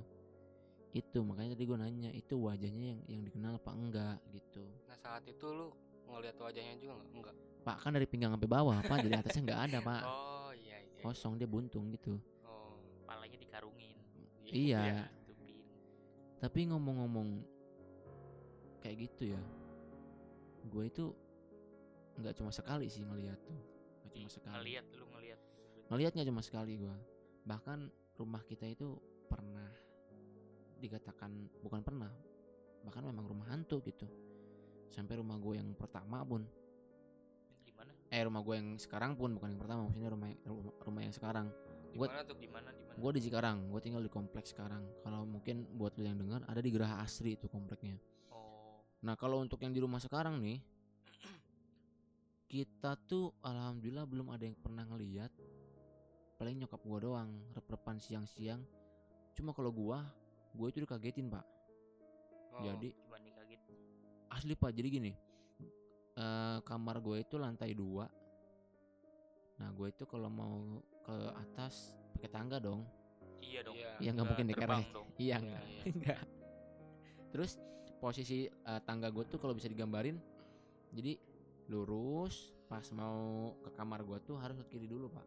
[0.91, 4.65] Itu makanya tadi gue nanya itu wajahnya yang yang dikenal apa enggak gitu.
[4.91, 5.71] Nah saat itu lu
[6.11, 7.11] ngelihat wajahnya juga nggak?
[7.15, 10.03] Enggak pak kan dari pinggang sampai bawah pak jadi atasnya nggak ada pak.
[10.15, 12.19] Oh iya iya kosong dia buntung gitu.
[12.45, 12.77] Oh.
[13.07, 13.97] Kepalanya dikarungin.
[14.45, 14.83] Iya.
[15.27, 15.57] tutupin
[16.45, 17.41] tapi ngomong-ngomong
[18.85, 19.43] kayak gitu ya
[20.69, 21.17] gue itu
[22.19, 23.61] nggak cuma sekali sih ngeliat tuh.
[24.05, 24.55] Nggak cuma sekali.
[24.61, 25.41] ngelihat lu ngelihat
[25.91, 26.97] ngelihatnya cuma sekali gua.
[27.45, 27.79] Bahkan
[28.19, 28.97] rumah kita itu
[29.27, 29.69] pernah
[30.79, 31.31] dikatakan
[31.65, 32.13] bukan pernah
[32.85, 34.05] bahkan memang rumah hantu gitu.
[34.93, 36.45] Sampai rumah gue yang pertama pun.
[37.65, 41.03] Di mana eh rumah gue yang sekarang pun bukan yang pertama maksudnya rumah rumah, rumah
[41.03, 41.47] yang sekarang.
[41.51, 41.75] Tuh?
[42.53, 42.71] Mana?
[42.95, 43.71] Gue di Cikarang.
[43.71, 44.87] Gue tinggal di kompleks sekarang.
[45.03, 47.99] Kalau mungkin buat lu yang dengar ada di Geraha Asri itu kompleknya
[48.31, 48.79] oh.
[49.03, 50.63] Nah kalau untuk yang di rumah sekarang nih
[52.55, 55.35] kita tuh alhamdulillah belum ada yang pernah ngeliat
[56.39, 58.63] paling nyokap gua doang rep-repan siang-siang
[59.35, 60.07] cuma kalau gua
[60.55, 61.43] gua itu dikagetin pak
[62.55, 62.95] Oh, jadi
[64.31, 65.11] asli pak jadi gini
[66.15, 68.07] eh kamar gue itu lantai dua
[69.59, 72.87] nah gue itu kalau mau ke atas pakai tangga dong
[73.43, 73.75] Iya dong.
[73.75, 73.91] Iya.
[73.99, 74.95] Iya, nggak mungkin terbang dikerek.
[74.95, 75.09] dong.
[75.19, 76.17] iya Iya, enggak iya.
[77.35, 77.59] terus
[77.99, 80.15] posisi eh, tangga gue tuh kalau bisa digambarin
[80.95, 81.19] jadi
[81.67, 83.21] lurus pas mau
[83.59, 85.27] ke kamar gue tuh harus ke kiri dulu pak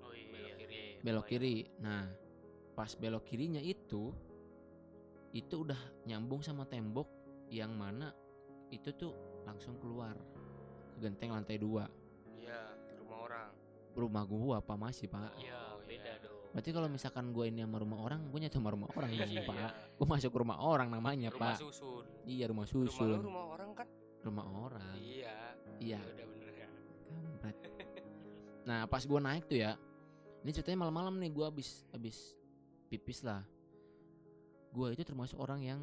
[0.00, 0.28] Oh iya.
[0.30, 0.74] Belok kiri.
[0.74, 1.30] iya, belok kebayang.
[1.30, 2.04] kiri nah
[2.72, 4.10] pas belok kirinya itu
[5.32, 7.06] itu udah nyambung sama tembok
[7.48, 8.10] yang mana
[8.68, 10.42] itu tuh langsung keluar ke
[11.00, 11.86] genteng lantai dua
[12.32, 12.60] Iya,
[12.96, 13.50] rumah orang.
[13.94, 16.14] rumah gua apa masih pak Iya, Oh, beda iya.
[16.20, 16.38] dong.
[16.50, 19.42] berarti kalau misalkan gua ini sama rumah orang gua nyatu sama rumah orang dong Iya.
[19.44, 22.04] pak gua masuk ke rumah orang namanya Rumah pak susun.
[22.24, 23.86] iya rumah Rumah lu susun rumah orang kan?
[24.24, 24.96] Rumah orang.
[24.96, 25.36] Iya.
[25.78, 26.00] iya.
[26.00, 26.68] Ya udah bener ya.
[27.44, 27.56] kampret
[28.68, 29.76] nah pas gua naik tuh ya
[30.40, 32.36] ini ceritanya malam-malam nih gua habis habis
[32.88, 33.44] pipis lah.
[34.72, 35.80] Gua itu termasuk orang yang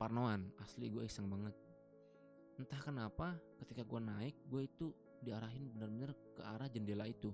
[0.00, 1.52] parnoan asli gue iseng banget.
[2.56, 4.88] Entah kenapa ketika gua naik gue itu
[5.20, 7.28] diarahin bener-bener ke arah jendela itu.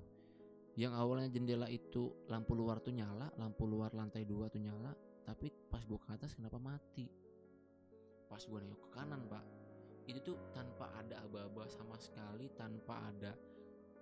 [0.78, 5.54] Yang awalnya jendela itu lampu luar tuh nyala lampu luar lantai dua tuh nyala tapi
[5.70, 7.06] pas gua ke atas kenapa mati?
[8.26, 9.57] Pas gua nengok ke kanan pak
[10.08, 13.36] itu tuh tanpa ada aba-aba sama sekali tanpa ada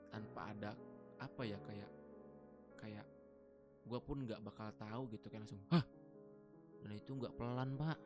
[0.07, 0.71] tanpa ada
[1.19, 1.91] apa ya kayak
[2.79, 3.07] kayak
[3.83, 5.83] gua pun nggak bakal tahu gitu kan langsung hah?
[6.87, 7.99] Dan itu nggak pelan pak.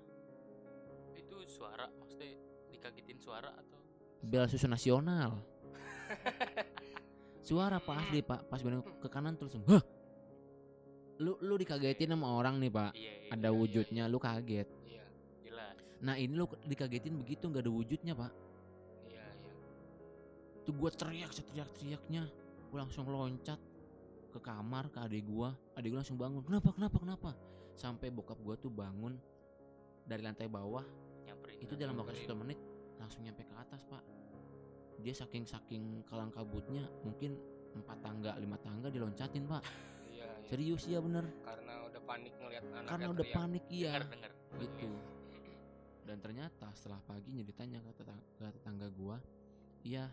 [1.12, 2.32] Itu suara maksudnya
[2.72, 3.76] dikagetin suara atau?
[4.24, 5.36] Bela susun nasional.
[7.40, 8.46] Suara pak asli pak.
[8.48, 9.82] Pas gue nengok ke kanan langsung hah?
[11.20, 12.92] Lu lu dikagetin sama orang nih pak.
[12.96, 14.68] Iya, iya, ada iya, wujudnya lu kaget.
[14.68, 14.79] Iya.
[16.00, 18.32] Nah ini lu dikagetin begitu nggak ada wujudnya pak.
[19.04, 19.52] Iya, iya.
[20.64, 22.24] tuh gue teriak seteriak-teriaknya.
[22.70, 23.60] Gue langsung loncat
[24.30, 27.30] ke kamar ke adik gue adik gue langsung bangun kenapa kenapa kenapa?
[27.74, 29.18] Sampai bokap gue tuh bangun
[30.06, 30.82] dari lantai bawah.
[31.26, 31.62] Nyamperin.
[31.62, 32.58] itu dalam waktu satu menit
[32.96, 34.02] langsung nyampe ke atas pak.
[35.00, 37.36] Dia saking saking kalang kabutnya mungkin
[37.76, 39.62] empat tangga lima tangga diloncatin pak.
[40.08, 40.48] Iya, iya.
[40.48, 41.28] serius ya bener.
[41.44, 43.36] Karena udah panik ngelihat anaknya karena udah teriak.
[43.36, 43.92] panik iya.
[44.00, 44.32] Dengar, dengar.
[44.64, 44.88] gitu
[46.10, 49.16] dan ternyata setelah paginya ditanya ke tetangga, tetangga gua
[49.80, 50.10] iya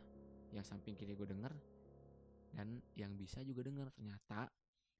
[0.47, 1.51] yang samping kiri gue denger
[2.53, 4.45] dan yang bisa juga denger ternyata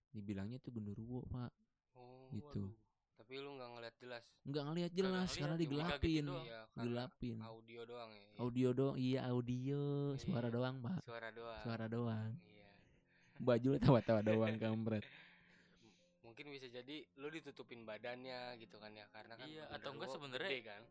[0.10, 1.54] dibilangnya itu genderuwo pak
[1.94, 2.70] Oh, gitu
[3.18, 4.24] Tapi lu nggak ngeliat jelas.
[4.44, 6.46] nggak ngelihat Kagak jelas ngeliat, karena cuma digelapin doang.
[6.46, 8.20] Iya, karena gelapin audio doang ya.
[8.20, 8.38] Iya.
[8.38, 9.82] audio dong iya audio
[10.16, 10.54] suara Iya.
[10.54, 11.60] doang pak Suara doang.
[11.60, 12.70] suara doang Iya.
[13.40, 15.04] baju lu tawa-tawa doang kampret
[16.38, 20.62] Mungkin bisa jadi lu ditutupin badannya gitu kan ya karena kan Iya, atau enggak sebenarnya-
[20.64, 20.84] kan.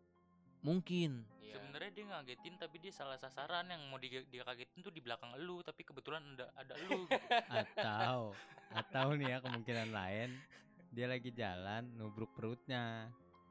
[0.58, 1.54] mungkin Iya.
[1.54, 5.30] Sebenarnya dia ngagetin tapi dia salah sasaran yang mau dia, dia kagetin tuh di belakang
[5.38, 7.14] elu tapi kebetulan ada ada elu gitu.
[7.62, 8.34] atau
[8.74, 10.34] atau nih ya kemungkinan lain
[10.90, 13.06] dia lagi jalan nubruk perutnya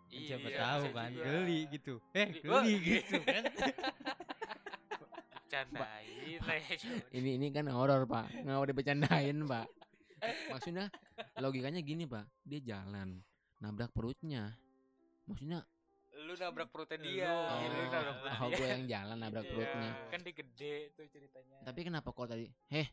[0.05, 1.23] Kan siapa Iya, tahu kan juga.
[1.25, 2.73] geli gitu eh Geli.
[2.83, 3.43] gitu kan
[5.47, 6.63] Candain eh,
[7.13, 9.65] ini ini kan horor pak nggak mau dibecandain pak
[10.49, 10.85] maksudnya
[11.37, 13.19] logikanya gini pak dia jalan
[13.59, 14.53] nabrak perutnya
[15.25, 15.61] maksudnya
[16.15, 17.27] Lu nabrak perutnya dia.
[17.27, 17.75] oh, gitu.
[17.75, 19.51] lu nabrak oh gue yang jalan nabrak Iya.
[19.51, 21.57] perutnya kan dia gede tuh ceritanya.
[21.61, 22.87] tapi kenapa kok tadi heh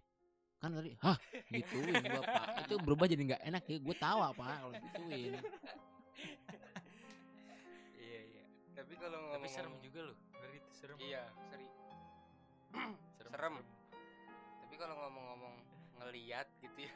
[0.58, 1.16] kan tadi hah
[1.48, 5.34] gituin gua pak itu berubah jadi nggak enak ya gue tawa pak kalau gituin
[7.96, 8.42] iya iya.
[8.72, 10.16] Tapi kalau Tapi ngomong serem juga loh.
[10.32, 10.96] Ngeri tuh serem.
[10.98, 11.66] Iya, seri.
[13.22, 13.54] serem.
[14.60, 15.54] Tapi kalau ngomong-ngomong
[16.00, 16.94] ngeliat gitu ya.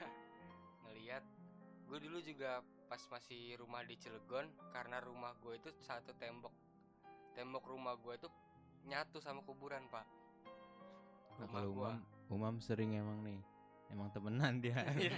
[1.07, 1.23] Ngeliat
[1.87, 6.51] gue dulu juga pas masih rumah di Cilegon karena rumah gue itu satu tembok.
[7.31, 8.27] Tembok rumah gue itu
[8.90, 10.03] nyatu sama kuburan pak.
[10.03, 11.95] Nah, rumah kalau gua.
[11.95, 13.38] Umam umam sering emang nih
[13.95, 14.83] emang temenan dia.
[14.99, 15.14] Iya.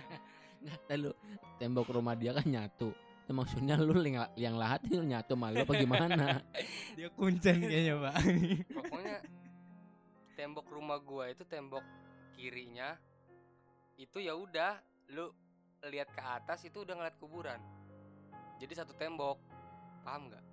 [0.61, 1.16] nggak lu
[1.57, 2.92] tembok rumah dia kan nyatu.
[3.24, 6.44] Itu maksudnya lu yang, yang lahat itu nyatu malu apa gimana?
[7.01, 8.14] Dia kuncen kayaknya pak.
[8.77, 9.18] Pokoknya
[10.37, 11.81] tembok rumah gua itu tembok
[12.37, 12.92] kirinya
[13.96, 14.85] itu ya udah
[15.16, 15.33] lu
[15.87, 17.61] lihat ke atas itu udah ngeliat kuburan.
[18.59, 19.38] Jadi satu tembok.
[20.03, 20.45] Paham nggak?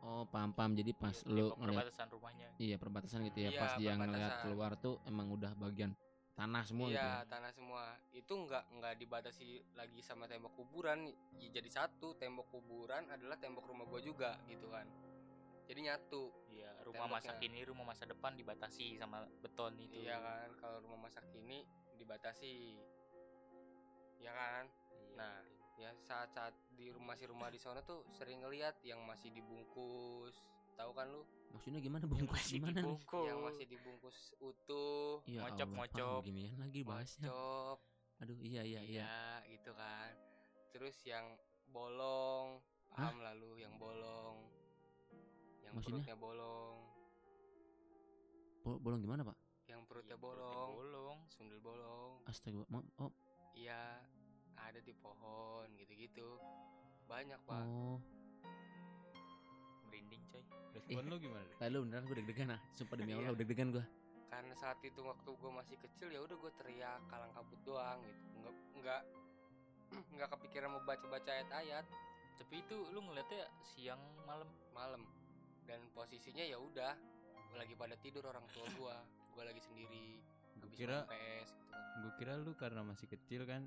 [0.00, 0.72] Oh paham paham.
[0.72, 2.48] Jadi pas Iya, lu ngeliat perbatasan rumahnya.
[2.56, 3.50] iya perbatasan gitu ya.
[3.52, 5.92] Iya, pas dia ngeliat keluar tuh emang udah bagian
[6.32, 7.28] tanah semua gitu iya ya?
[7.28, 7.82] tanah semua.
[8.16, 11.12] Itu nggak nggak dibatasi lagi sama tembok kuburan.
[11.36, 14.88] Ya, jadi satu tembok kuburan adalah tembok rumah gua juga gitu kan.
[15.68, 16.32] Jadi nyatu.
[16.50, 20.00] Iya, rumah masa kini, rumah masa depan dibatasi sama beton itu.
[20.00, 21.62] iya kan kalau rumah masa kini
[22.00, 22.80] dibatasi
[24.20, 24.64] ya kan?
[24.66, 25.36] Iya, Nah,
[25.76, 30.36] ya saat-saat di rumah si rumah di sana tuh sering ngeliat yang masih dibungkus.
[30.74, 31.24] Tahu kan lu?
[31.50, 32.78] Maksudnya gimana Yang bungkus masih gimana?
[32.78, 33.26] dibungkus.
[33.26, 36.18] yang masih dibungkus utuh ya Mocop, Allah, mocop.
[36.22, 37.26] beginian lagi bahasnya?
[37.26, 37.78] Mocop
[38.20, 39.08] aduh iya iya iya
[39.48, 40.12] gitu kan.
[40.70, 41.24] Terus yang
[41.66, 44.36] bolong paham lalu yang bolong.
[45.60, 46.00] Yang Maksudnya?
[46.00, 46.76] perutnya bolong.
[48.60, 49.36] Bol- bolong gimana pak?
[49.66, 50.70] Yang perutnya Iya, perutnya bolong.
[50.76, 51.16] bolong.
[51.28, 52.12] Sundel bolong.
[52.24, 52.60] Astaga
[53.00, 53.12] oh
[53.56, 53.98] iya
[54.58, 56.38] ada di pohon gitu-gitu.
[57.10, 57.62] Banyak pak.
[57.66, 57.98] Oh.
[59.90, 60.44] Merinding coy.
[60.74, 61.46] Respon lu gimana?
[61.58, 62.60] lalu beneran gue deg-degan ah.
[62.78, 63.26] Sumpah demi Iya.
[63.26, 63.86] Allah deg-degan gue
[64.30, 68.22] karena saat itu waktu gue masih kecil ya udah gue teriak kalang kabut doang gitu.
[68.38, 69.02] Nggak nggak
[70.14, 71.84] nggak kepikiran mau baca baca ayat-ayat.
[72.38, 74.46] Tapi itu lu ngeliatnya siang malam?
[74.70, 75.02] Malam.
[75.66, 76.94] Dan posisinya ya udah
[77.58, 78.94] lagi pada tidur orang tua gue
[79.34, 80.22] gue lagi sendiri
[80.60, 83.66] Gue kira PS gitu kan gue kira lu karena masih kecil kan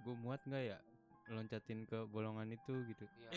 [0.00, 0.78] gue muat nggak ya
[1.26, 3.30] loncatin ke bolongan itu gitu Ya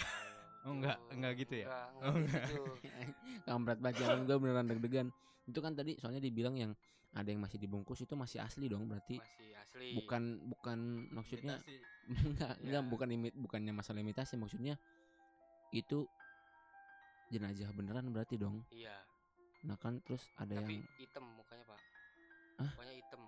[0.64, 1.68] Oh, enggak- enggak gitu ya?
[1.68, 2.64] enggak, Oh, enggak gitu.
[3.48, 5.08] kampret bacaan gue beneran deg-degan
[5.46, 6.72] itu kan tadi soalnya dibilang yang
[7.12, 11.76] ada yang masih dibungkus itu masih asli dong berarti masih asli bukan bukan maksudnya Imitasi.
[12.28, 12.90] enggak enggak Ya.
[12.90, 14.76] bukan imit bukannya masalah imitasi maksudnya
[15.72, 16.04] itu
[17.28, 18.96] jenazah beneran berarti dong iya
[19.64, 21.64] nah kan terus ada tapi yang hitam mukanya
[22.58, 22.72] Hah?
[22.74, 23.22] mukanya hitam.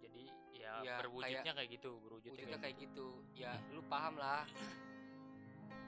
[0.00, 0.24] Jadi
[0.56, 3.06] ya Iya, berwujudnya kayak gitu berwujudnya wujudnya kayak, kayak gitu.
[3.36, 4.48] ya lu paham lah.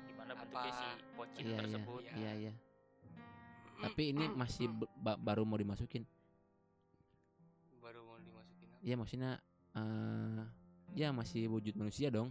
[0.05, 1.61] Gimana apa- bentuknya si pocin iya iya.
[1.65, 2.01] tersebut?
[2.05, 2.15] Ya.
[2.17, 2.33] iya.
[2.37, 2.53] Iya
[3.83, 4.71] tapi ini masih
[5.03, 6.07] ba- baru mau dimasukin.
[7.83, 8.79] Baru mau dimasukin apa?
[8.87, 9.31] ya maksudnya
[9.75, 10.43] eh
[10.95, 12.31] ya masih wujud manusia dong.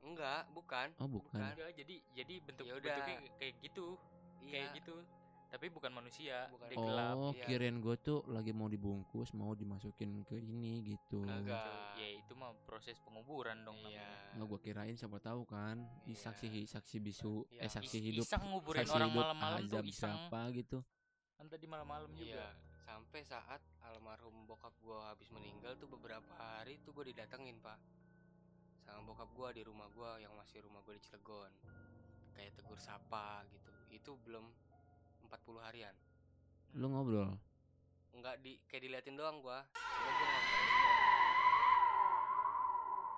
[0.00, 0.88] Enggak bukan.
[0.96, 1.36] Oh bukan.
[1.36, 1.52] Bukan.
[1.52, 2.96] Enggak, jadi jadi bentuk Ya udah.
[2.96, 3.86] bentuknya kayak gitu.
[4.44, 4.76] Kayak iya.
[4.80, 4.96] gitu
[5.54, 6.66] tapi bukan manusia Bukan.
[6.66, 7.46] dia gelap oh iya.
[7.46, 11.22] kirain gue tuh lagi mau dibungkus mau dimasukin ke ini gitu.
[11.22, 11.94] Kagak.
[11.94, 14.02] Ya itu mah proses penguburan dong iya.
[14.02, 14.34] namanya.
[14.34, 16.26] Nggak gue kirain siapa tahu kan di Iya.
[16.26, 17.62] saksi saksi bisu Iya.
[17.62, 18.24] eh saksi Is- hidup.
[18.26, 19.94] Iseng nguburin saksi orang hidup malam-malam tuh iseng.
[19.94, 20.78] siapa gitu.
[21.38, 22.18] Kan tadi malam-malam iya.
[22.18, 22.46] juga.
[22.82, 27.78] Sampai saat almarhum bokap gua habis meninggal tuh beberapa hari tuh gua didatengin pak.
[28.82, 31.54] Sama bokap gua di rumah gua yang masih rumah gua di Cilegon.
[32.34, 33.70] Kayak tegur sapa gitu.
[33.94, 34.50] Itu belum
[35.42, 35.94] 40 harian.
[36.78, 37.34] Lu ngobrol?
[38.14, 39.66] Nggak di kayak diliatin doang gua.
[39.74, 40.28] Cuma gua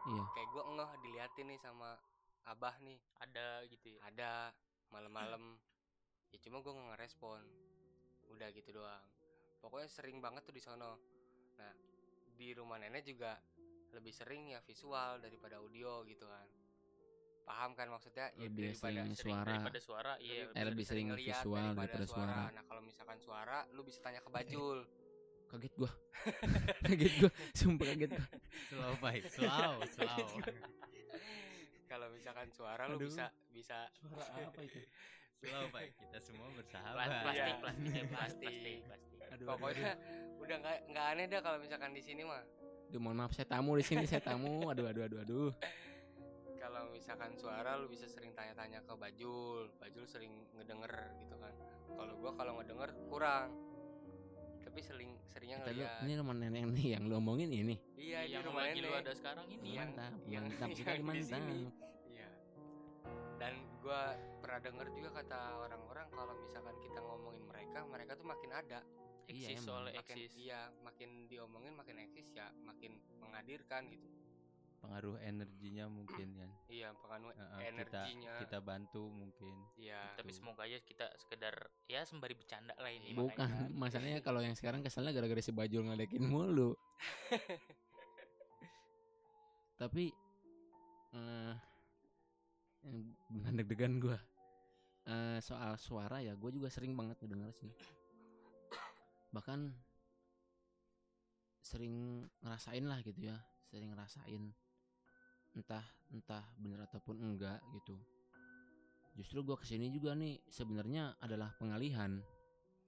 [0.07, 0.25] iya.
[0.33, 2.01] Kayak gua ngeh diliatin nih sama
[2.49, 2.97] abah nih.
[3.21, 4.01] Ada gitu ya?
[4.09, 4.33] Ada
[4.89, 5.61] malam-malam.
[6.33, 7.45] Ya cuma gue nggak ngerespon.
[8.33, 9.05] Udah gitu doang.
[9.61, 10.97] Pokoknya sering banget tuh di sono.
[11.61, 11.73] Nah
[12.37, 13.37] di rumah nenek juga
[13.97, 16.66] lebih sering ya visual daripada audio gitu kan
[17.47, 18.27] paham kan maksudnya?
[18.35, 19.49] Ya Lebih daripada sering Sering suara.
[19.49, 22.41] daripada suara iya Eh, lebih sering ngeliat visual daripada suara.
[22.51, 24.79] nah kalau misalkan suara lu bisa tanya ke bajul.
[25.47, 25.91] Kaget gua.
[26.87, 27.31] Kaget gua.
[27.55, 28.27] Sumpah kaget gua.
[28.67, 29.23] Slow baik.
[29.31, 30.19] Slow slow.
[31.87, 33.07] kalau misalkan suara lu Aduh.
[33.07, 33.79] bisa bisa.
[34.03, 34.81] Suara apa itu?
[35.39, 35.91] Slow baik.
[35.97, 37.07] Kita semua bersahabat.
[37.07, 37.57] Plastik Iya.
[37.57, 38.07] plastik eh, Plastik.
[38.11, 39.19] plastik plastik.
[39.29, 39.91] Aduh, pokoknya
[40.37, 42.43] udah nggak nggak aneh dah kalau misalkan di sini mah.
[42.87, 44.67] Aduh mohon maaf saya tamu di sini saya tamu.
[44.67, 45.51] Aduh aduh aduh aduh
[46.97, 49.69] misalkan suara lu bisa sering tanya-tanya ke Bajul.
[49.77, 51.53] Bajul sering ngedenger gitu kan.
[51.93, 53.53] Kalau gua kalau ngedenger kurang.
[54.65, 56.01] Tapi sering seringnya Kata lu, ngeliat.
[56.03, 57.77] ini rumah nenek nih yang lu omongin ini.
[57.95, 60.69] Iya yang di rumah lagi lu nenek ada sekarang ini Yang- mantap yang- mantap.
[60.77, 61.43] Yang di mantap
[62.07, 62.29] iya.
[63.37, 64.01] Dan gua
[64.41, 68.81] pernah denger juga kata orang-orang kalau misalkan kita ngomongin mereka mereka tuh makin ada.
[69.27, 70.33] Iya, eksis soalnya makin eksis.
[70.39, 74.07] iya makin diomongin makin eksis ya makin menghadirkan gitu
[74.79, 78.35] pengaruh energinya mungkin ya iya pengaruh kita energinya.
[78.45, 79.55] kita bantu mungkin.
[79.77, 80.15] Iya.
[80.19, 80.39] Tapi Betul.
[80.39, 81.55] semoga aja kita sekedar
[81.89, 83.79] ya sembari bercanda lah ini bukan makanya kan.
[83.83, 86.77] masalahnya kalau yang sekarang keselnya gara-gara si bajul ngelekin mulu.
[89.81, 90.05] Tapi
[91.17, 91.55] eh
[92.87, 92.99] yang
[93.33, 94.19] benar deg-degan gue
[95.07, 97.73] eh soal suara ya gue juga sering banget ngedenger sih.
[99.33, 99.61] Bahkan
[101.67, 104.55] sering ngerasain lah gitu ya sering ngerasain
[105.57, 105.83] entah
[106.13, 107.97] entah bener ataupun enggak gitu.
[109.17, 112.21] Justru gue ke sini juga nih sebenarnya adalah pengalihan.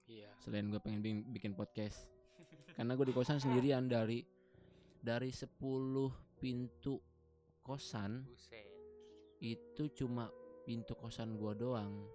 [0.05, 0.29] Iya.
[0.39, 2.05] Selain gue pengen bi- bikin podcast.
[2.77, 4.21] Karena gue di kosan sendirian dari
[4.95, 5.49] dari 10
[6.37, 6.95] pintu
[7.59, 8.65] kosan buset.
[9.39, 10.29] itu cuma
[10.63, 12.05] pintu kosan gua doang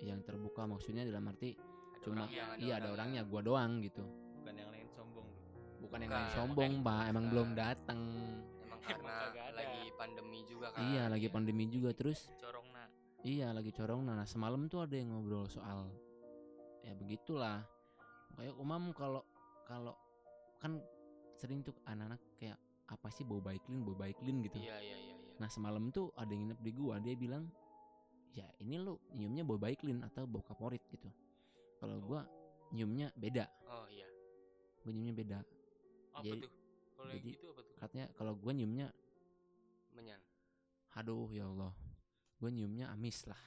[0.00, 0.64] yang terbuka.
[0.64, 3.20] Maksudnya dalam arti ada cuma orangnya ada iya ada orangnya.
[3.20, 4.04] orangnya gua doang gitu.
[4.38, 5.28] Bukan yang lain sombong.
[5.78, 8.00] Bukan yang Bukan, lain sombong pak emang belum datang
[10.42, 10.82] pandemi juga kan.
[10.90, 12.88] Iya lagi pandemi juga terus corong nak
[13.22, 15.86] Iya lagi corong nah semalam tuh ada yang ngobrol soal
[16.82, 17.62] ya begitulah.
[18.34, 19.22] Kayak umam kalau
[19.62, 19.94] kalau
[20.58, 20.82] kan
[21.38, 22.58] sering tuh anak-anak kayak
[22.90, 24.42] apa sih bau baiklin bau baiklin?
[24.42, 24.58] gitu.
[24.58, 25.34] Iya iya iya iya.
[25.38, 27.46] Nah semalam tuh ada yang nginep di gua dia bilang
[28.34, 30.82] ya ini lu nyiumnya bau baiklin atau bau kaporit?
[30.90, 31.06] gitu.
[31.78, 32.26] Kalau gua
[32.74, 33.46] nyiumnya beda.
[33.70, 34.06] Oh iya.
[34.82, 35.38] Gua nyiumnya beda.
[36.18, 36.52] Apa Jadi- tuh?
[36.98, 37.74] Kalau jadi- gitu apa tuh?
[37.78, 38.86] katanya kalau gua nyiumnya
[39.94, 40.18] menyan
[40.96, 41.72] aduh ya Allah.
[42.36, 43.38] Gua nyiumnya amis lah.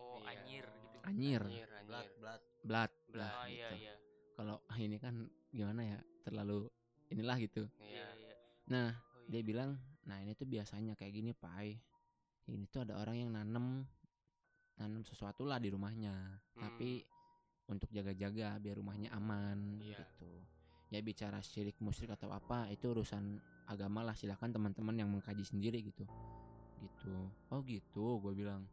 [0.00, 0.34] Oh Iya.
[0.34, 0.98] anyir gitu.
[1.06, 1.42] Anyir.
[1.44, 2.40] Anjir Blat, anjir blat.
[2.64, 2.92] Blood.
[3.14, 3.76] blood oh iya gitu.
[3.80, 3.94] iya.
[4.34, 5.14] Kalau ini kan
[5.48, 6.68] gimana ya terlalu
[7.08, 7.64] inilah gitu.
[7.80, 8.06] Iya iya.
[8.18, 8.36] iya.
[8.72, 9.28] Nah oh, iya.
[9.30, 9.70] dia bilang
[10.08, 11.78] nah ini tuh biasanya kayak gini pai.
[12.48, 13.84] Ini tuh ada orang yang nanem
[14.80, 16.40] nanem sesuatu lah di rumahnya.
[16.56, 17.04] Tapi
[17.68, 20.00] untuk jaga-jaga biar rumahnya aman Iya.
[20.02, 20.32] gitu.
[20.88, 23.36] Ya bicara syirik musyrik atau apa itu urusan
[23.68, 24.16] agama lah.
[24.16, 26.08] Silakan teman-teman yang mengkaji sendiri gitu
[26.78, 27.14] gitu.
[27.50, 28.18] Oh gitu?
[28.22, 28.64] Gue bilang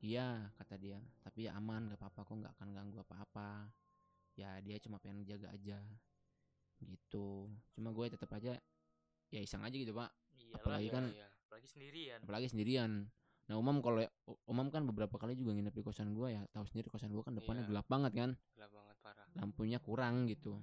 [0.00, 1.00] iya kata dia.
[1.20, 3.68] Tapi ya aman gak apa-apa kok nggak akan ganggu apa-apa.
[4.38, 5.80] Ya dia cuma pengen jaga aja.
[6.80, 7.48] Gitu.
[7.76, 8.56] Cuma gue tetap aja
[9.30, 10.10] ya iseng aja gitu pak.
[10.34, 11.28] Iyalah, apalagi Iya, kan iya.
[11.46, 12.18] apalagi sendirian.
[12.24, 12.90] apalagi sendirian.
[13.50, 14.00] Nah umam kalau
[14.46, 16.42] umam kan beberapa kali juga nginep di kosan gua ya.
[16.54, 17.70] Tahu sendiri kosan gua kan depannya Iya.
[17.70, 18.30] gelap banget kan?
[18.56, 19.26] Gelap banget parah.
[19.36, 20.58] Lampunya kurang gitu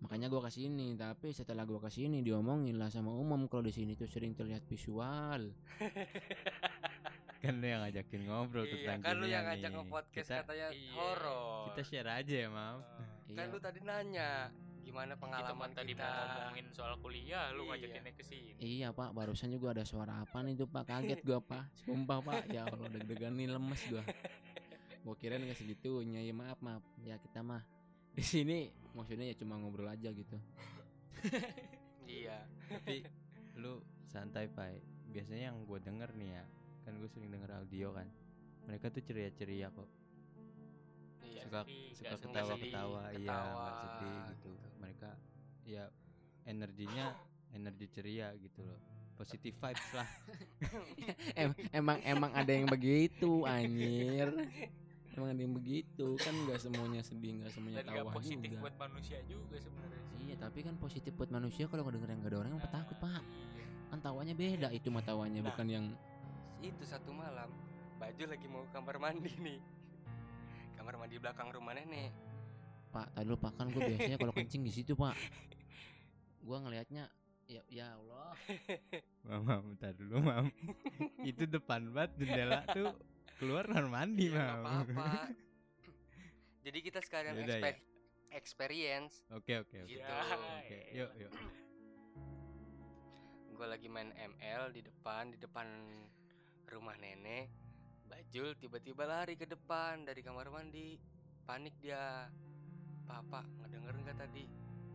[0.00, 3.44] makanya gua kasih ini tapi setelah gua kasih ini diomongin lah sama umum.
[3.46, 5.52] Kalau di sini tuh sering terlihat visual.
[7.40, 9.80] Kan lu yang ngajakin ngobrol iya tentang kan lu yang ngajak nih.
[9.80, 10.92] nge-podcast Kita, katanya Iya.
[10.92, 11.64] horor.
[11.72, 12.76] Kita share aja ya, Mam.
[13.36, 13.52] kan Iya.
[13.52, 14.30] lu tadi nanya
[14.84, 16.04] gimana kita pengalaman mah tadi kita?
[16.04, 17.68] mau ngomongin soal kuliah lu Iya.
[17.80, 18.52] ngajakinnya ke sini.
[18.60, 19.16] Iya pak.
[19.16, 20.84] Barusan juga ada suara apa nih tuh pak?
[20.84, 21.64] Kaget gua pak.
[21.80, 22.42] Sumpah pak.
[22.52, 24.04] Ya Allah deg-degan nih lemes gua.
[25.00, 26.20] Gua kirain nggak segitunya.
[26.20, 26.84] Ya maaf maaf.
[27.00, 27.64] Ya kita mah
[28.16, 28.58] di sini
[28.94, 30.36] maksudnya ya cuma ngobrol aja gitu
[32.20, 33.02] iya Tapi
[33.58, 34.78] lu santai, Pai.
[35.10, 36.44] Biasanya yang gue denger nih ya,
[36.86, 38.06] kan gue sering denger audio kan.
[38.70, 39.90] Mereka tuh ceria-ceria kok.
[41.26, 44.50] iya suka sedih, suka ketawa-ketawa, iya, nggak sedih gitu.
[44.50, 44.50] gitu.
[44.78, 45.10] Mereka
[45.66, 45.84] ya
[46.46, 47.06] energinya
[47.58, 48.78] energi ceria gitu loh.
[49.18, 50.08] Positive vibes lah.
[51.40, 54.30] em emang emang ada yang begitu anjir
[55.20, 58.62] emang ada yang begitu kan nggak semuanya sedih nggak semuanya dan gak tawa positif juga
[58.64, 60.16] buat manusia juga sebenarnya sih.
[60.18, 63.20] iya tapi kan positif buat manusia kalau ngedenger yang gak ada orang emang takut pak
[63.20, 63.66] Iya.
[63.88, 65.48] kan tawanya beda itu mah tawanya Nah.
[65.52, 65.86] bukan yang
[66.60, 67.52] itu satu malam
[67.96, 69.58] baju lagi mau ke kamar mandi nih
[70.74, 72.12] kamar mandi belakang rumah nenek
[72.90, 75.12] pak tadi pak kan gue biasanya kalau kencing di situ pak
[76.40, 77.04] gua ngelihatnya
[77.44, 78.32] ya ya Allah
[79.28, 80.48] Mam, mam, bentar dulu, Mam.
[81.20, 82.96] Itu depan banget jendela tuh
[83.40, 85.32] keluar kamar mandi, ya apa-apa.
[86.64, 87.56] Jadi kita sekalian Yaudah, ya.
[87.56, 87.84] exper-
[88.30, 89.14] experience.
[89.32, 89.88] Oke, oke, oke.
[89.88, 90.04] gitu.
[90.04, 90.20] Ya,
[90.60, 91.32] Oke, yuk, yuk.
[93.56, 95.66] gue lagi main ML di depan di depan
[96.68, 97.48] rumah nenek.
[98.08, 101.00] Bajul tiba-tiba lari ke depan dari kamar mandi.
[101.44, 102.28] Panik dia.
[103.04, 104.46] Papa ngedenger nggak tadi?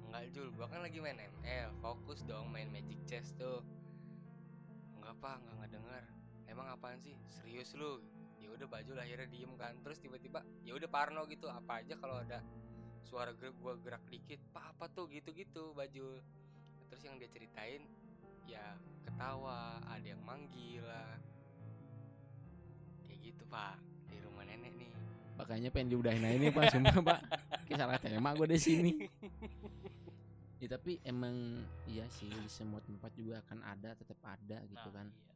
[0.07, 0.47] Nggak Jul.
[0.55, 3.59] Gua kan lagi main ML fokus dong main Magic Chess tuh.
[4.97, 6.03] Nggak apa nggak ngedenger.
[6.47, 7.13] Emang apaan sih?
[7.27, 7.99] Serius lu
[8.45, 9.73] ya udah Bajul akhirnya diem kan.
[9.81, 12.45] Terus tiba-tiba ya udah Parno gitu apa aja kalau ada
[13.01, 15.09] suara gerak gua gerak dikit pak apa tuh?
[15.09, 16.21] Gitu-gitu Bajul
[16.85, 17.81] terus yang dia ceritain
[18.45, 21.17] ya ketawa ada yang manggil lah.
[23.01, 24.93] Kayak gitu pak di rumah nenek nih.
[25.35, 27.19] Makanya pengen diudahin aja nih pak sumpah pak.
[27.67, 28.93] Salah tema gue di sini.
[30.55, 34.95] Ya tapi emang iya sih di semua tempat juga akan ada tetap ada gitu Nah,
[34.97, 35.07] kan.
[35.11, 35.34] iya.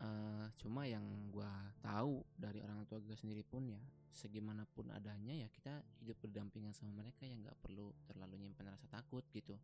[0.00, 1.52] Eh, cuma yang gua
[1.84, 3.76] tahu dari orang tua gue sendiri pun ya
[4.08, 9.20] segimanapun adanya ya kita hidup berdampingan sama mereka yang nggak perlu terlalu nyimpen rasa takut
[9.28, 9.60] gitu.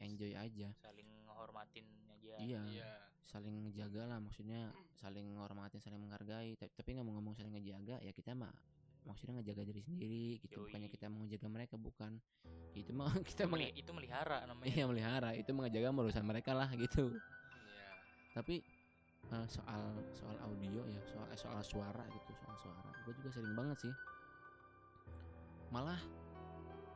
[0.00, 0.72] Enjoy aja.
[0.80, 1.84] Saling menghormatin
[2.16, 2.34] aja.
[2.40, 2.88] Iya iya.
[3.28, 6.56] saling ngejaga lah maksudnya saling menghormatin saling menghargai.
[6.56, 8.48] Ta- tapi nggak ngomong saling ngejaga ya kita mah
[9.04, 10.64] maksudnya ngejaga diri sendiri gitu.
[10.64, 10.94] Bukannya Yoi.
[10.96, 12.16] kita mau ngejaga mereka bukan.
[12.72, 14.72] Itu mah kita itu, meli- itu melihara namanya.
[14.72, 15.30] Iya melihara.
[15.36, 17.12] Itu mengejaga urusan mereka lah gitu.
[17.12, 17.88] Iya.
[18.32, 18.77] Tapi
[19.28, 22.90] eh, soal soal audio ya soal eh, soal suara gitu soal suara.
[23.02, 23.94] Gue juga sering banget sih.
[25.68, 26.00] Malah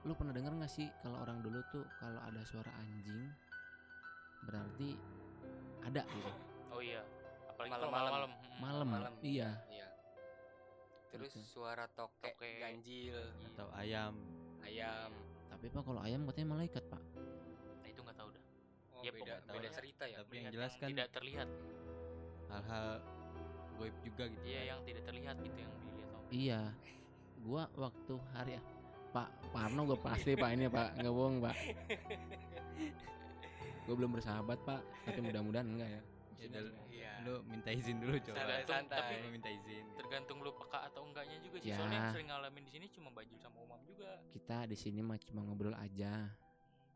[0.02, 3.30] lu pernah denger nggak sih kalau orang dulu tuh kalau ada suara anjing
[4.42, 4.98] berarti
[5.80, 6.30] ada gitu?
[6.68, 7.04] Oh iya
[7.46, 7.92] apalagi Malam-malam.
[7.92, 8.30] malam-malam.
[8.30, 8.58] Mm.
[8.58, 8.86] malam.
[8.88, 9.12] Malam.
[9.22, 9.50] Iya.
[9.68, 9.88] Iya.
[11.12, 11.44] Terus Gitu.
[11.46, 12.54] suara tokek, Tokek.
[12.58, 13.20] ganjil.
[13.52, 14.16] Atau ayam.
[14.64, 15.12] ayam.
[15.46, 17.02] Tapi pak kalau ayam katanya malaikat pak.
[17.78, 18.42] Nah itu nggak tahu dah.
[18.92, 20.16] Oh Ya, beda pokoknya beda cerita ya.
[20.18, 21.48] Tapi yang jelas kan tidak terlihat
[22.52, 22.86] hal-hal
[23.76, 24.44] goib juga gitu.
[24.44, 24.70] iya kan.
[24.70, 26.60] yang tidak terlihat gitu yang dilihat sama iya
[27.42, 28.52] gua waktu hari
[29.12, 31.56] pak Parno gue pasti pak ini pak nggak bohong pak
[33.82, 36.02] gue belum bersahabat pak tapi mudah-mudahan enggak ya
[36.42, 38.34] Ya udah, iya lu minta izin dulu coba.
[38.34, 38.98] Santai, santai.
[38.98, 39.84] Tapi lu minta izin.
[39.94, 41.78] tergantung lu peka atau enggaknya juga sih Ya.
[41.78, 45.22] soalnya yang sering ngalamin di sini cuma baju sama umam juga kita di sini mah
[45.22, 46.34] cuma ngobrol aja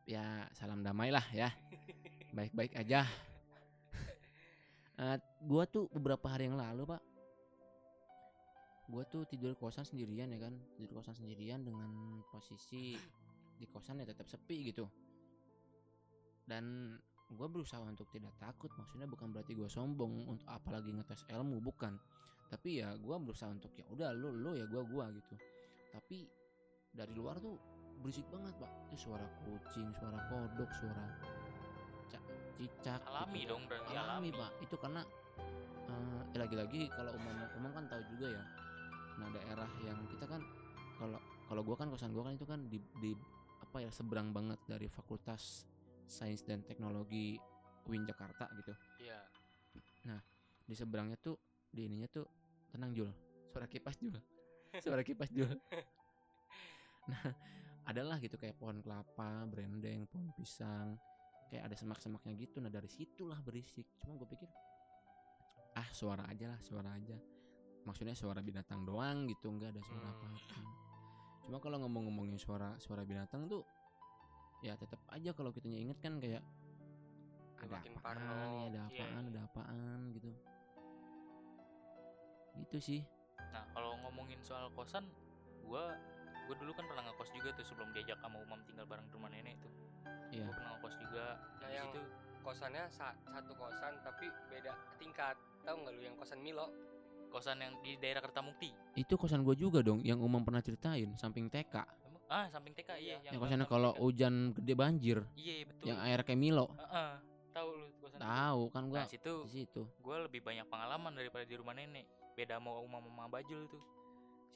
[0.03, 1.47] ya salam damai lah ya
[2.37, 3.07] baik-baik aja
[4.97, 7.03] Eh, gua tuh beberapa hari yang lalu pak.
[8.89, 10.57] Gua tuh tidur kosan sendirian ya kan?
[10.73, 12.97] Tidur kosan sendirian dengan posisi
[13.61, 14.89] di kosan ya tetap sepi gitu.
[16.49, 16.97] Dan
[17.29, 21.93] gua berusaha untuk tidak takut maksudnya bukan berarti gua sombong untuk apalagi ngetes ilmu bukan.
[22.49, 25.37] Tapi ya gua berusaha untuk ya udah lo lo ya gua gua gitu.
[25.93, 26.25] Tapi
[26.97, 27.61] dari luar tuh
[28.01, 28.73] berisik banget pak.
[28.89, 31.05] Itu suara kucing suara kodok suara
[32.57, 33.53] cicak alami gitu.
[33.53, 34.51] dong berarti alami alami, pak.
[34.65, 35.03] Itu karena
[35.87, 38.45] eh, ya lagi-lagi kalau umum umum kan tahu juga ya.
[39.21, 40.41] Nah daerah yang kita kan
[40.97, 43.13] kalau kalau gua kan kosan gua kan itu kan di, di
[43.61, 45.69] apa ya seberang banget dari fakultas
[46.07, 47.37] sains dan teknologi
[47.87, 48.73] UIN Jakarta gitu.
[49.03, 49.21] Iya.
[50.67, 51.39] di seberangnya tuh
[51.71, 52.27] di ininya tuh
[52.75, 53.11] tenang Jul.
[53.55, 54.19] Suara kipas Jul.
[54.83, 55.53] Suara kipas Jul.
[57.07, 57.31] Nah
[57.87, 60.99] adalah gitu kayak pohon kelapa brendeng pohon pisang
[61.47, 62.59] kayak ada semak-semaknya gitu.
[62.59, 63.87] Nah dari situlah berisik.
[63.99, 64.49] Cuma gue pikir
[65.77, 67.17] ah suara aja lah suara aja.
[67.85, 70.15] Maksudnya suara binatang doang gitu nggak ada suara Hmm.
[70.17, 70.61] apa-apa.
[71.45, 73.63] Cuma kalau ngomong-ngomongin suara suara binatang tuh
[74.61, 76.43] ya tetap aja kalau kita inget kan kayak
[77.57, 78.27] ada Makin apaan parno.
[78.27, 79.31] nih ada Iya, apaan iya.
[79.31, 79.99] ada apaan?
[80.13, 80.31] Gitu.
[82.57, 83.01] Gitu sih.
[83.53, 85.07] Nah kalau ngomongin soal kosan
[85.63, 85.95] gua
[86.47, 89.31] gua dulu kan pernah ngekos juga tuh sebelum diajak sama umam tinggal bareng di rumah
[89.31, 89.71] nenek tuh
[90.33, 90.45] Iya.
[90.47, 91.25] gua pernah ngekos juga.
[91.39, 92.01] Nah, di yang situ
[92.47, 95.37] kosannya sa- satu kosan tapi beda tingkat.
[95.67, 96.69] Tahu nggak lu yang kosan Milo?
[97.27, 98.73] kosan yang di daerah Kertamukti.
[98.97, 103.17] Itu kosan gue juga dong yang umum pernah ceritain samping TK ah samping TK iya
[103.23, 105.19] yang kosannya kalau hujan gede banjir.
[105.39, 105.85] Iya betul.
[105.87, 106.67] Yang air kayak Milo.
[106.75, 107.13] Heeh,
[107.55, 109.83] tahu lu kosan tahu kan gua nah situ di situ.
[109.87, 112.07] gue lebih banyak pengalaman daripada di rumah nenek.
[112.35, 113.83] Beda sama umam mama bajul tuh.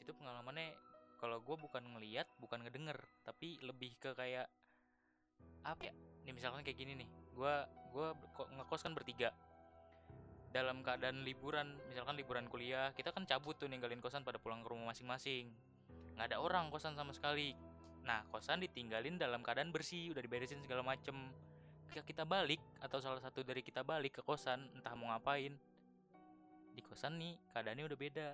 [0.02, 0.74] Situ pengalamannya
[1.22, 4.48] kalau gue bukan ngeliat bukan ngedenger tapi lebih ke kayak
[5.64, 5.94] apa ya?
[6.24, 7.08] Nih misalkan kayak gini nih.
[7.34, 7.54] Gue
[7.90, 9.30] gua ber- ngekos kan bertiga.
[10.50, 14.68] Dalam keadaan liburan misalkan liburan kuliah kita kan cabut tuh ninggalin kosan pada pulang ke
[14.70, 15.50] rumah masing-masing.
[16.18, 17.54] Nggak ada orang kosan sama sekali.
[18.02, 21.14] Nah kosan ditinggalin dalam keadaan bersih udah diberesin segala macem.
[21.90, 25.54] Ketika kita balik atau salah satu dari kita balik ke kosan entah mau ngapain
[26.70, 28.28] di kosan nih keadaannya udah beda.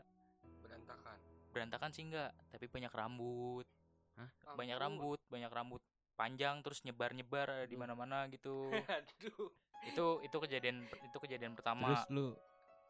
[0.65, 1.19] Berantakan.
[1.57, 3.65] berantakan sih enggak tapi banyak rambut.
[4.57, 4.85] Banyak Ampun.
[4.85, 5.83] rambut banyak rambut
[6.17, 7.79] panjang terus nyebar nyebar di Aduh.
[7.79, 9.49] mana-mana gitu Aduh.
[9.85, 12.27] itu itu kejadian itu kejadian pertama Terus lu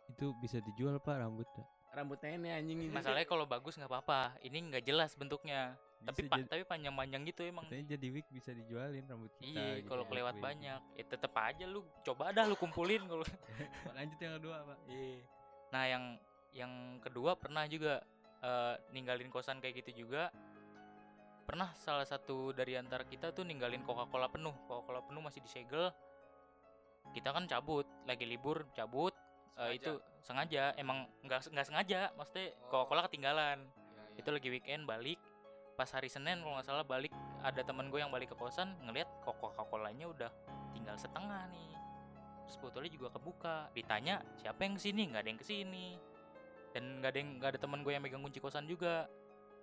[0.06, 1.66] itu bisa dijual pak rambutnya?
[1.88, 6.28] rambut nenek anjing ini masalahnya kalau bagus nggak apa-apa ini nggak jelas bentuknya tapi Bisa
[6.28, 9.48] pa- jadi- tapi panjang-panjang gitu emang Katanya jadi wig bisa dijualin rambut kita.
[9.48, 13.24] iya gitu, kalau wig kelewat banyak ya tetep aja lu coba dah lu kumpulin kalau
[13.96, 14.78] Lanjut yang kedua pak.
[14.86, 15.18] Iya.
[15.66, 16.04] Nah, yang
[16.52, 18.04] yang kedua pernah juga
[18.38, 20.28] eh, ninggalin kosan kayak gitu juga.
[21.46, 24.50] Pernah salah satu dari antara kita tuh ninggalin Coca-Cola penuh.
[24.66, 25.94] Coca-Cola penuh masih disegel.
[27.14, 29.14] Kita kan cabut, lagi libur cabut.
[29.56, 29.78] Eh, Sengaja.
[29.78, 32.00] itu sengaja, emang nggak nggak sengaja.
[32.18, 32.82] Maksudnya Oh.
[32.82, 33.62] Coca-Cola ketinggalan.
[33.62, 34.18] Ya, ya.
[34.20, 35.22] Itu lagi weekend balik.
[35.78, 37.14] Pas hari Senin kalau nggak salah balik
[37.46, 40.30] ada teman gue yang balik ke kosan ngelihat kok Coca-Colanya udah
[40.74, 41.72] tinggal setengah nih.
[42.50, 43.56] Terus botolnya juga kebuka.
[43.70, 45.02] Ditanya siapa yang ke sini?
[45.14, 45.86] Nggak ada yang ke sini.
[46.74, 49.06] Dan nggak ada yang nggak ada teman gue yang megang kunci kosan juga.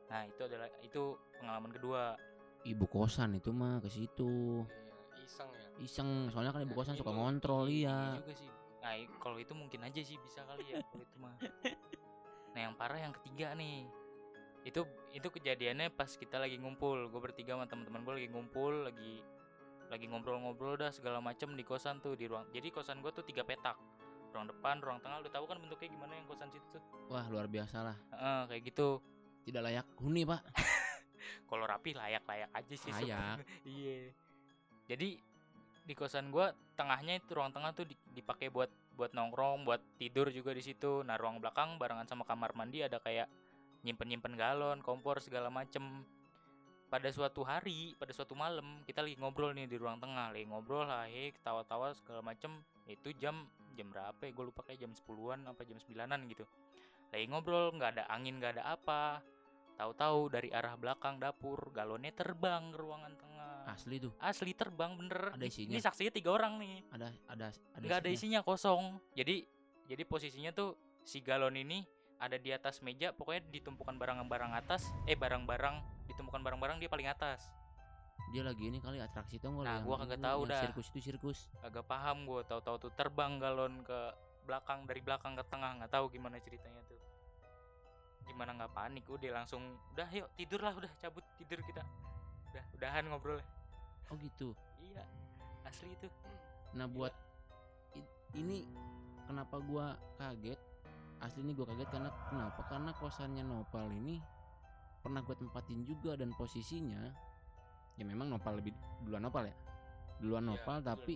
[0.08, 1.04] Nah itu adalah itu
[1.38, 2.04] pengalaman kedua.
[2.64, 5.68] ibu kosan itu mah ke situ Iya, iseng ya.
[5.80, 8.50] iseng soalnya kan ibu Nah, kosan suka ini- ngontrol Iya iya juga sih.
[8.80, 11.36] Nah kalau itu mungkin aja sih bisa kali ya kalau itu mah.
[12.54, 13.84] Nah yang parah yang ketiga nih.
[14.64, 17.10] Itu itu kejadiannya pas kita lagi ngumpul.
[17.10, 19.20] Gue bertiga sama teman-teman gue lagi ngumpul, lagi
[19.90, 22.48] lagi ngobrol-ngobrol dah segala macem di kosan tuh di ruang.
[22.50, 23.76] Jadi kosan gue tuh tiga petak.
[24.32, 25.20] Ruang depan, ruang tengah.
[25.20, 26.82] Udah tahu kan bentuknya gimana yang kosan situ tuh?
[27.06, 29.04] wah luar biasa lah Heeh, kayak gitu.
[29.44, 30.42] Tidak layak huni pak
[31.50, 32.92] Kalau rapi layak-layak aja sih.
[32.92, 33.46] Layak.
[33.70, 34.12] Iya.
[34.90, 35.22] Jadi
[35.84, 40.30] di kosan gua tengahnya itu ruang tengah tuh di- dipakai buat buat nongkrong, buat tidur
[40.30, 41.06] juga di situ.
[41.06, 43.30] Nah, ruang belakang barengan sama kamar mandi ada kayak
[43.84, 46.06] nyimpen-nyimpen galon, kompor segala macem.
[46.94, 50.86] Pada suatu hari, pada suatu malam kita lagi ngobrol nih di ruang tengah, lagi ngobrol
[50.86, 52.54] lah, hei, ketawa-tawa segala macem.
[52.86, 54.30] Itu jam jam berapa ya?
[54.30, 56.46] Gue lupa kayak jam 10-an apa jam 9-an gitu.
[57.10, 59.26] Lagi ngobrol, nggak ada angin, nggak ada apa.
[59.84, 63.68] Tahu-tahu dari arah belakang dapur galonnya terbang ke ruangan tengah.
[63.68, 65.36] asli tuh Asli terbang bener.
[65.36, 65.76] Ada isinya?
[65.76, 66.88] Ini saksinya tiga orang nih.
[66.88, 68.96] ada ada ada Nggak ada isinya kosong.
[69.12, 69.44] Jadi
[69.92, 71.84] jadi posisinya tuh si galon ini
[72.16, 73.12] ada di atas meja.
[73.12, 74.88] Pokoknya ditumpukan barang-barang atas.
[75.04, 77.44] Eh barang-barang ditumpukan barang-barang dia paling atas.
[78.32, 80.64] dia lagi ini kali atraksi tuh Nah, gua kagak tahu dah.
[80.64, 82.40] sirkus itu sirkus Agak paham gue.
[82.48, 84.00] Tahu-tahu tuh terbang galon ke
[84.48, 85.76] belakang dari belakang ke tengah.
[85.76, 87.03] Nggak tahu gimana ceritanya tuh.
[88.26, 89.04] Gimana nggak panik?
[89.06, 89.62] Udah langsung.
[89.92, 90.74] Udah yuk tidur lah.
[90.74, 91.84] Udah cabut tidur kita.
[92.50, 93.40] Udah udahan ngobrol.
[94.06, 95.02] oh gitu Iya,
[95.64, 96.06] asli itu.
[96.72, 97.10] nah buat
[97.94, 98.62] i- ini
[99.24, 100.60] kenapa gua kaget
[101.18, 104.22] asli ini gua kaget karena kenapa karena kosannya Nopal ini
[105.00, 107.10] pernah gue tempatin juga dan posisinya
[107.96, 109.56] ya memang Nopal lebih duluan Nopal ya
[110.20, 111.14] duluan Iya, Nopal Duluan tapi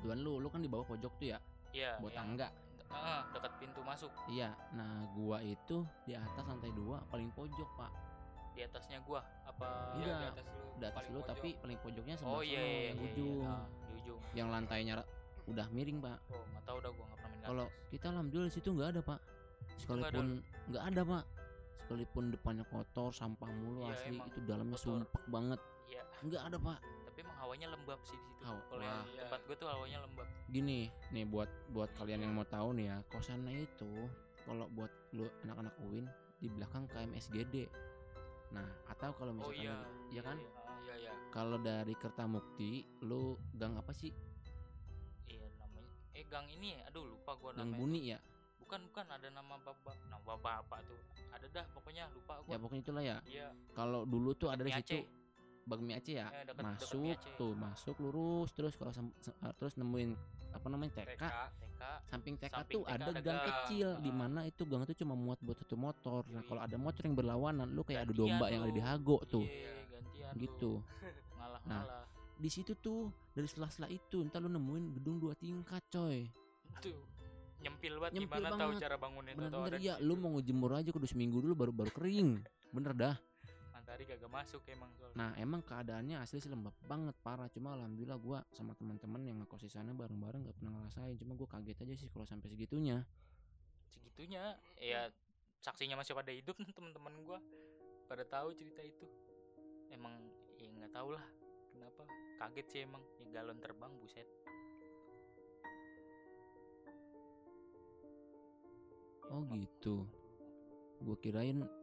[0.00, 1.38] duluan lu lu kan di bawah pojok tuh ya
[1.70, 2.48] iya buat yang- tangga
[2.92, 4.10] Ah, dekat pintu masuk.
[4.26, 7.90] Iya nah gua itu di atas lantai dua paling pojok pak.
[8.52, 9.24] Di atasnya gua?
[9.42, 10.18] Apa Enggak.
[10.20, 11.26] di atas lu di atas lu pojok.
[11.32, 14.20] tapi paling pojoknya sebelah oh iya iya yang iya, iya, ujung Ah, di ujung.
[14.32, 14.94] Yang lantainya
[15.42, 16.18] udah miring pak.
[16.30, 19.00] Oh nggak tahu dah gua nggak pernah main kalau kita alhamdulillah di situ nggak ada
[19.02, 19.20] pak.
[19.78, 20.26] Sekalipun
[20.68, 21.24] nggak ada pak.
[21.82, 25.02] Sekalipun depannya kotor sampah mulu Iya, asli itu dalamnya kotor.
[25.02, 25.60] sumpek banget.
[25.88, 26.02] Iya.
[26.22, 26.78] Nggak ada pak
[27.52, 28.48] hawanya lembab sih di situ.
[28.48, 30.24] Hawa- kalau yang tempat gua tuh hawanya lembab.
[30.48, 33.92] Gini nih buat buat kalian yang mau tahu nih ya kosannya itu
[34.48, 36.08] kalau buat lu anak-anak UIN
[36.40, 37.68] di belakang KMSGD
[38.52, 39.76] nah atau kalau oh misalkan iya.
[39.76, 40.36] lagi- iya kan?
[40.40, 42.70] Ah, iya iya kalau dari Kertamukti
[43.04, 44.16] lu gang apa sih?
[45.28, 47.76] Iya namanya eh gang ini ya aduh lupa gua gang namanya.
[47.76, 48.18] Buni ya?
[48.64, 50.96] Bukan bukan ada nama bapak nama bapak tuh.
[51.36, 52.52] Ada dah pokoknya lupa gua.
[52.52, 53.16] Ya pokoknya itulah ya.
[53.28, 53.48] Iya.
[53.76, 55.04] Kalau dulu tuh ada di situ.
[55.64, 57.34] Bagmi Aceh ya Eh, deket- deket masuk Aceh.
[57.34, 60.10] tuh masuk lurus terus kalau eh, terus nemuin
[60.50, 63.46] apa namanya TK, TK TK samping TK Samping tuh TK ada ada gang gang.
[63.48, 64.16] kecil di Ah.
[64.16, 66.46] mana itu gang itu cuma muat buat satu motor nah Yoi.
[66.46, 68.82] kalau ada motor yang berlawanan lu kayak adu Gantian domba yang ada di.
[68.82, 70.84] Hago tuh Iya, gantian gitu lu.
[71.38, 72.04] ngalah-ngalah
[72.34, 73.00] di situ tuh
[73.30, 76.26] dari sela-sela itu ntar lu nemuin gedung dua tingkat coy
[76.78, 76.98] tuh
[77.60, 78.82] nyempil banget Nyempil gimana tahu banget.
[78.82, 81.90] cara bangunnya tuh bener-bener ada ya lu mau ngejemur aja kudu seminggu dulu baru baru
[81.92, 82.30] kering
[82.74, 83.14] bener dah
[83.82, 85.18] matahari kagak masuk emang soalnya.
[85.18, 87.50] Nah emang keadaannya asli sih lembab banget parah.
[87.50, 91.18] Cuma alhamdulillah gua sama teman-teman yang ngekos di sana bareng-bareng gak pernah ngerasain.
[91.18, 93.02] Cuma gua kaget aja sih kalau sampai segitunya.
[93.90, 95.10] Segitunya ya
[95.66, 97.42] saksinya masih pada hidup teman-teman gua.
[98.06, 99.04] Pada tahu cerita itu.
[99.90, 100.14] Emang
[100.62, 101.24] ya nggak tahu lah
[101.74, 102.06] kenapa.
[102.38, 104.30] Kaget sih emang ya galon terbang buset.
[109.26, 110.06] Oh gitu.
[111.02, 111.81] Gua kirain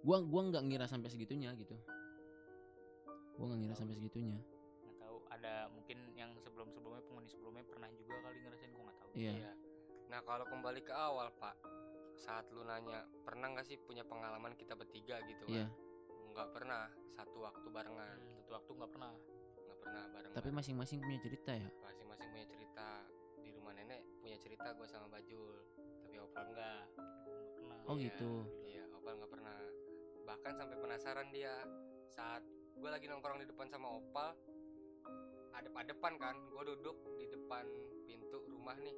[0.00, 1.76] Gua gua nggak ngira sampai segitunya gitu
[3.36, 4.38] Gua nggak ngira sampai segitunya
[4.84, 8.98] nggak tahu ada mungkin yang sebelum sebelumnya penghuni sebelumnya pernah juga kali ngerasain gua nggak
[9.00, 9.52] tahu Iya Iya.
[10.10, 11.54] Nah kalau kembali ke awal pak,
[12.18, 15.54] saat lu nanya pernah nggak sih punya pengalaman kita bertiga gitu kan?
[15.54, 15.66] Iya
[16.30, 19.12] Nggak pernah satu waktu barengan, satu waktu nggak pernah
[19.66, 20.36] nggak pernah barengan.
[20.36, 22.88] Tapi masing-masing punya cerita ya masing-masing punya cerita
[23.40, 25.56] di rumah nenek punya cerita gue sama Bajul,
[26.06, 26.84] tapi Opal enggak.
[27.56, 28.32] pernah Oh Iya, gitu.
[28.66, 29.58] Iya, Opal nggak pernah.
[30.30, 31.50] Bahkan sampai penasaran dia
[32.06, 32.46] saat
[32.78, 34.30] gue lagi nongkrong di depan sama Opal,
[35.58, 37.66] adep-adepan kan, gue duduk di depan
[38.06, 38.94] pintu rumah nih,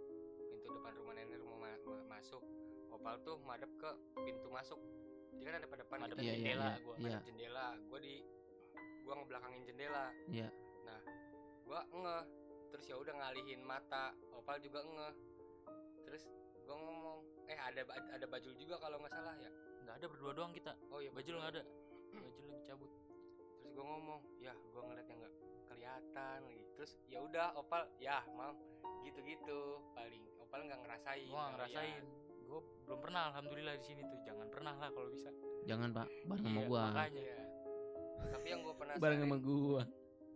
[0.52, 2.44] pintu depan rumah nenek rumah ma- ma- masuk.
[2.92, 3.90] Opal tuh madep ke
[4.28, 4.76] pintu masuk.
[5.40, 6.76] Dia kan ada pada depan Madep Iya, iya, jendela iya.
[6.76, 7.00] Iya.
[7.00, 7.66] madep jendela.
[7.88, 8.14] Gue di
[8.76, 10.04] gue ngebelakangin jendela.
[10.28, 10.48] Iya.
[10.84, 11.00] Nah,
[11.64, 12.24] gue ngeh.
[12.76, 14.12] Terus ya udah ngalihin mata.
[14.36, 15.14] Opal juga ngeh.
[16.04, 16.28] Terus
[16.60, 19.48] gue ngomong, eh ada ada bajul juga kalau nggak salah ya.
[19.82, 20.72] Nggak ada berdua doang kita.
[20.90, 21.62] Oh iya baju nggak ada.
[22.12, 22.90] Baju lagi cabut.
[23.62, 25.34] Terus gue ngomong, ya gue ngeliat yang nggak
[25.72, 26.62] kelihatan lagi.
[26.76, 28.54] Terus ya udah Opal, ya mam,
[29.02, 29.80] gitu-gitu.
[29.96, 30.22] Paling.
[30.44, 31.26] Opal nggak ngerasain.
[31.28, 32.04] nggak ngerasain.
[32.44, 34.20] Gua belum pernah alhamdulillah di sini tuh.
[34.28, 35.32] Jangan pernah lah kalau bisa.
[35.64, 36.06] Jangan pak.
[36.28, 36.82] Bareng sama Iya, gua.
[36.92, 37.22] makanya.
[37.24, 37.36] Iya.
[38.28, 39.82] Tapi yang gue pernah Bareng sama gua.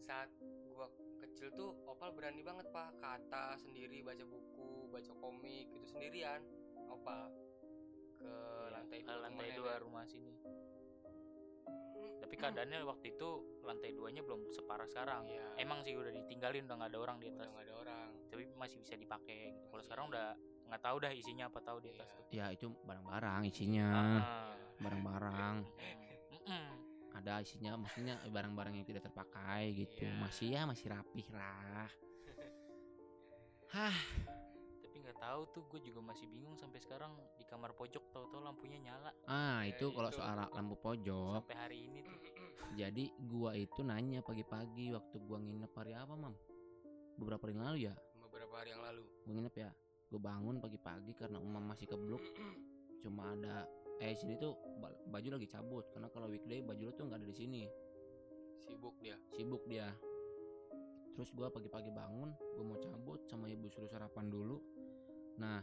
[0.00, 0.30] saat
[0.72, 0.86] gua
[1.20, 2.88] kecil tuh Opal berani banget pak.
[2.96, 6.40] Ke atas sendiri baca buku, baca komik gitu sendirian.
[6.88, 7.28] Opal
[8.16, 8.34] ke
[8.68, 9.82] lantai ke dua lantai rumah dua nenek.
[9.82, 10.34] rumah sini
[12.16, 13.28] tapi keadaannya waktu itu
[13.62, 15.46] lantai duanya belum separah sekarang Iya.
[15.58, 18.08] emang sih udah ditinggalin udah nggak ada orang di udah atas nggak ada orang.
[18.26, 19.66] tapi masih bisa dipakai gitu.
[19.68, 20.26] kalau sekarang udah
[20.66, 22.16] nggak tahu dah isinya apa tahu di atas Iya.
[22.18, 23.86] tuh Ya itu barang-barang isinya
[24.18, 26.68] Ah, Barang-barang mm, mm.
[27.14, 30.18] Ada isinya maksudnya barang-barang yang tidak terpakai gitu Iya.
[30.18, 31.86] Masih ya masih rapih lah
[33.76, 33.96] Hah
[35.06, 39.14] nggak tahu tuh gue juga masih bingung sampai sekarang di kamar pojok tahu-tahu lampunya nyala.
[39.30, 40.18] Ah Ya, itu kalau itu.
[40.18, 41.46] soal lampu pojok.
[41.46, 42.18] Sampai hari ini tuh.
[42.80, 46.34] Jadi gua itu nanya pagi-pagi waktu gua nginep hari apa mam?
[47.14, 47.94] Beberapa hari lalu ya?
[48.18, 49.06] Beberapa hari yang lalu.
[49.22, 49.70] Gua nginep ya?
[50.10, 52.20] Gue bangun pagi-pagi karena umam masih kebluk.
[53.06, 53.62] Cuma ada
[53.96, 55.86] Eh sini tuh ba- baju lagi cabut.
[55.88, 57.62] Karena kalau weekday baju lu tuh nggak ada di sini.
[58.58, 59.14] Sibuk dia.
[59.32, 59.88] Sibuk dia.
[61.14, 64.60] Terus gua pagi-pagi bangun Gue mau cabut sama ibu suruh sarapan dulu
[65.36, 65.60] Nah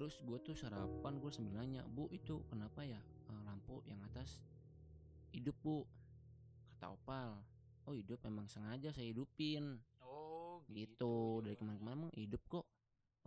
[0.00, 4.40] Terus gue tuh sarapan gue sambil nanya Bu itu kenapa ya eh, lampu yang atas
[5.34, 5.84] hidup bu?
[6.72, 7.36] Kata Opal
[7.84, 9.76] Oh hidup emang sengaja saya hidupin.
[10.00, 12.64] Oh gitu dari kemarin-kemarin emang hidup kok.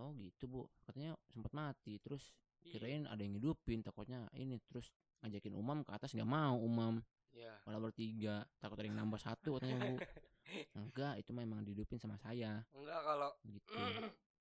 [0.02, 0.62] Oh gitu bu.
[0.88, 2.80] Katanya sempat mati terus Iya.
[2.80, 4.88] kirain ada yang hidupin takutnya ini terus
[5.20, 7.04] ngajakin umam ke atas nggak mau umam.
[7.34, 7.58] Ya.
[7.66, 9.98] malah bertiga takut ada yang nambah satu katanya bu.
[10.80, 12.62] Enggak itu mah emang dihidupin sama saya.
[12.72, 13.74] Enggak kalau gitu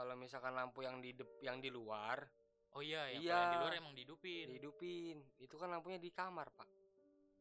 [0.00, 2.24] kalau misalkan lampu yang di dep- yang di luar
[2.70, 3.34] Oh iya, yang Iya.
[3.34, 4.46] yang di luar emang dihidupin.
[4.48, 6.64] dihidupin itu kan lampunya di kamar pak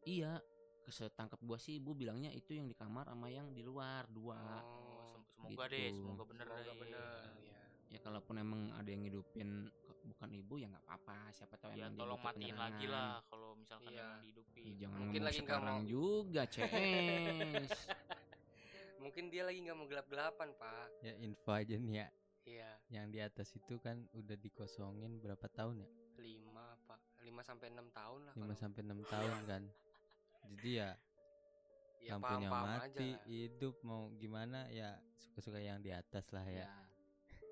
[0.01, 0.41] Iya,
[0.82, 4.39] kesetangkap gua sih ibu bilangnya itu yang di kamar sama yang di luar dua.
[4.60, 6.01] Oh, sem- semoga deh, gitu.
[6.01, 6.78] semoga bener semoga deh.
[6.82, 11.18] bener ya Ya kalaupun emang ada yang ngidupin ke- bukan ibu ya nggak apa-apa.
[11.32, 12.66] Siapa tahu Ya emang dia tolong matiin penerangan.
[12.66, 14.01] lagi lah kalau misalkan Iya.
[14.01, 14.64] emang Ih, dihidupin.
[14.78, 15.88] jangan Mungkin lagi nggak sekarang mau.
[15.88, 17.72] juga, CS.
[18.99, 22.07] mungkin dia lagi nggak mau gelap-gelapan pak Ya info aja nih ya.
[22.44, 25.90] Iya Yang di atas itu kan udah dikosongin berapa tahun ya?
[26.18, 29.64] lima pak lima sampai enam tahun lah 5 kalau- sampai 6 tahun kan.
[30.50, 30.90] Jadi ya
[32.02, 33.24] ya, lampunya paham-paham aja mati, lah.
[33.26, 36.64] hidup mau gimana ya suka-suka yang di atas lah ya.
[36.64, 36.72] ya.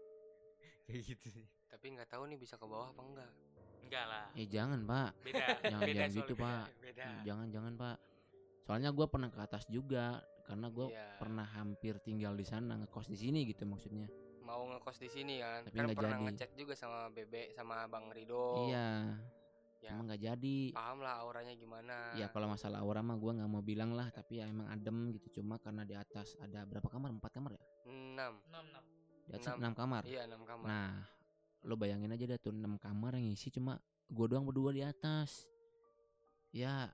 [0.85, 1.45] Kayak gitu sih.
[1.67, 3.31] tapi nggak tahu nih bisa ke bawah apa enggak
[3.77, 4.25] Enggak lah.
[4.35, 5.09] Eh jangan, Pak.
[5.23, 5.47] Beda.
[5.63, 6.43] Jangan beda jangan gitu, soalnya.
[6.59, 6.67] Pak.
[6.83, 7.97] beda Jangan jangan, Pak.
[8.59, 10.05] Soalnya gua pernah ke atas juga
[10.43, 11.07] karena gua Iya.
[11.15, 14.11] pernah hampir tinggal di sana ngekos di sini gitu maksudnya.
[14.47, 16.25] Mau ngekos di sini kan Tapi kan pernah jadi.
[16.25, 19.19] ngechat juga sama Bebe sama Bang Rido Iya.
[19.77, 20.57] ya Emang nggak jadi.
[20.71, 24.39] paham lah auranya gimana Ya kalau masalah aura mah gua nggak mau bilang lah, tapi
[24.39, 25.27] ya emang adem gitu.
[25.35, 27.11] Cuma karena di atas ada berapa kamar?
[27.11, 27.63] Empat kamar ya?
[27.85, 28.83] enam Enam, enam.
[29.21, 29.59] Di atas Enam.
[29.61, 30.01] enam kamar.
[30.03, 30.91] iya enam kamar Nah,
[31.61, 33.75] lo bayangin aja dah tuh 6 kamar yang isi cuma
[34.07, 35.43] gua doang berdua di atas.
[36.49, 36.87] Ya,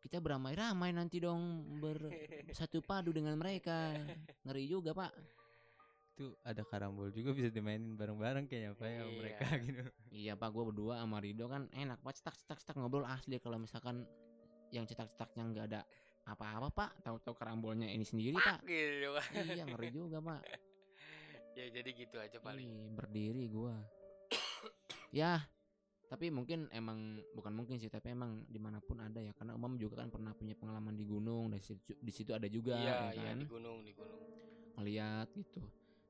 [0.00, 1.42] kita beramai-ramai nanti dong
[1.76, 3.92] bersatu padu dengan mereka.
[4.42, 5.12] Ngeri juga, Pak.
[6.12, 9.16] Itu ada karambol juga bisa dimainin bareng-bareng kayaknya Pak ya sama Iya.
[9.16, 9.82] mereka gitu.
[10.12, 14.04] Iya, Pak, gua berdua sama Rido kan enak banget cetak-cetak ngobrol asli kalau misalkan
[14.68, 15.80] yang cetak-cetaknya nggak ada
[16.28, 16.90] apa-apa, Pak.
[17.00, 18.60] Tahu-tahu karambolnya ini sendiri, Pak.
[18.68, 20.40] gitu kan iya, ngeri juga, Pak.
[21.58, 23.76] ya jadi gitu aja paling Ih, berdiri gua.
[25.16, 25.48] ya,
[26.12, 29.32] tapi mungkin emang bukan mungkin sih, tapi emang di mana pun ada ya.
[29.32, 32.76] Karena Umam juga kan pernah punya pengalaman di gunung, di situ, di situ ada juga,
[32.76, 33.40] iya ya iya kan?
[33.40, 34.20] di gunung di gunung
[34.76, 35.60] ngeliat gitu.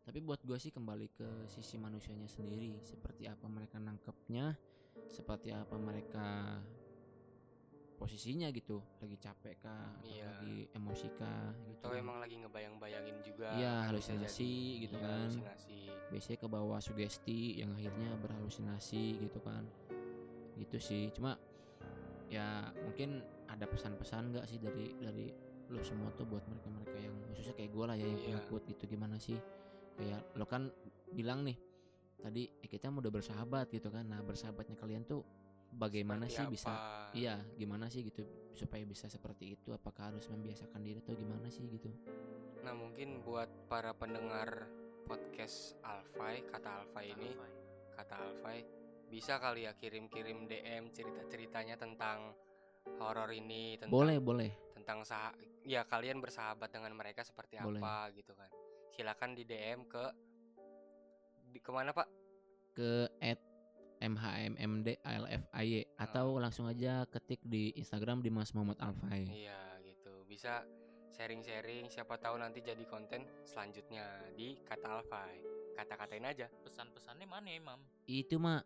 [0.03, 4.59] Tapi buat gua sih kembali ke sisi manusianya sendiri, seperti apa mereka nangkepnya,
[5.07, 6.59] seperti apa mereka
[7.94, 10.26] posisinya gitu, lagi capek kah, atau Iya.
[10.26, 11.86] lagi emosi kah, gitu.
[11.86, 14.82] atau emang lagi ngebayang-bayangin juga Iya, halusinasi jadi.
[14.82, 15.18] gitu Iya, kan.
[15.30, 15.78] halusinasi
[16.11, 19.64] biasanya ke bawah sugesti yang akhirnya berhalusinasi gitu kan
[20.61, 21.40] gitu sih cuma
[22.28, 25.32] ya mungkin ada pesan-pesan nggak sih dari dari
[25.72, 28.28] lo semua tuh buat mereka-mereka yang khususnya kayak gue lah ya yang Iya.
[28.28, 29.40] penakut gitu gimana sih
[29.95, 30.68] kayak lo kan
[31.12, 31.57] bilang nih
[32.18, 34.07] tadi eh, kita mau udah bersahabat gitu kan.
[34.07, 35.20] Nah bersahabatnya kalian tuh
[35.72, 37.11] bagaimana Seperti sih bisa apa?
[37.16, 38.22] iya gimana sih gitu
[38.53, 39.72] supaya bisa seperti itu?
[39.72, 41.88] Apakah harus membiasakan diri atau gimana sih gitu?
[42.62, 44.68] Nah mungkin buat para pendengar
[45.03, 47.34] podcast Alfai kata Alfai ini
[47.93, 48.61] kata Alfai.
[49.12, 52.32] bisa kali ya kirim-kirim DM cerita-ceritanya tentang
[52.97, 54.49] horor ini tentang boleh boleh.
[54.72, 55.36] tentang sah
[55.68, 57.76] ya kalian bersahabat dengan mereka seperti Boleh.
[57.76, 58.49] apa gitu kan
[58.93, 60.05] silakan di DM ke
[61.53, 62.09] di ke mana pak
[62.76, 63.40] ke at
[64.03, 69.28] mhmmdalfay atau langsung aja ketik di Instagram di Mas Muhammad Alfay.
[69.30, 70.66] iya gitu bisa
[71.14, 77.80] sharing-sharing siapa tahu nanti jadi konten selanjutnya di kata Alfai kata-katain aja Pesan-pesannya mana, Imam?
[78.05, 78.61] Itu mah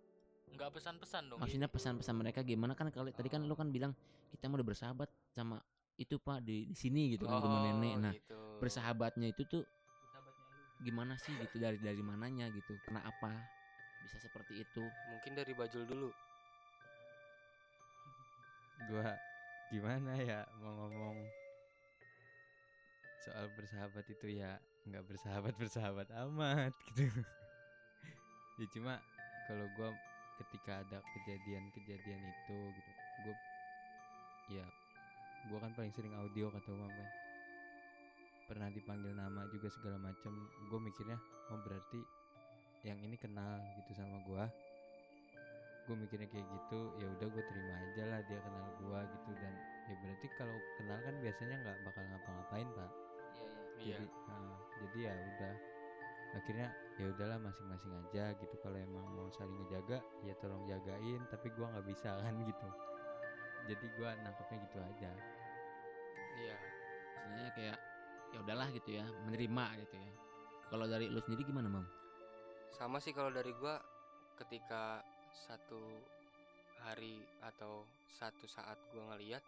[0.47, 1.39] Enggak pesan-pesan dong.
[1.43, 3.93] maksudnya pesan-pesan mereka gimana kan kalau tadi kan lu kan bilang
[4.31, 5.59] kita mau udah bersahabat sama
[5.99, 7.95] itu Pak di, di sini gitu kan rumah nenek.
[7.99, 8.39] Nah, gitu.
[8.63, 9.63] bersahabatnya itu tuh
[10.85, 12.77] gimana sih gitu dari dari mananya gitu.
[12.85, 13.33] Karena apa?
[14.05, 14.85] Bisa seperti itu.
[15.11, 16.11] mungkin dari Bajul dulu
[18.87, 19.09] Gua
[19.67, 21.27] gimana ya mau ngomong
[23.27, 24.55] soal bersahabat itu ya
[24.87, 27.11] nggak bersahabat bersahabat amat gitu.
[28.63, 29.03] ya cuma
[29.51, 29.91] kalau gua
[30.39, 32.91] ketika ada kejadian-kejadian itu gitu,
[33.27, 33.35] gua
[34.55, 34.67] ya
[35.51, 37.09] gua kan paling sering audio kata umam kan
[38.47, 40.33] pernah dipanggil nama juga segala macam
[40.71, 41.19] gue mikirnya
[41.51, 42.01] oh berarti
[42.87, 44.47] yang ini kenal gitu sama gua.
[45.87, 49.31] Gue mikirnya kayak gitu ya udah gue terima aja lah dia kenal gua gitu.
[49.35, 49.55] Dan
[49.91, 52.91] ya berarti kalau kenal kan biasanya nggak bakal ngapa-ngapain pak.
[53.83, 55.55] Iya jadi nah, jadi ya udah.
[56.37, 56.69] Akhirnya
[57.01, 58.55] ya udahlah masing-masing aja gitu.
[58.63, 62.69] Kalau emang mau saling ngejaga ya tolong jagain tapi gua nggak bisa kan gitu.
[63.67, 65.11] Jadi gua nangkepnya gitu aja.
[66.39, 66.57] Iya.
[67.19, 67.79] Sebenarnya kayak
[68.35, 70.13] ya udahlah gitu ya, menerima gitu ya.
[70.67, 71.87] Kalau dari lu sendiri gimana, Mam?
[72.77, 73.81] sama sih kalau dari gua
[74.37, 75.01] ketika
[75.33, 75.81] satu
[76.85, 79.41] hari atau satu saat gua ngeliat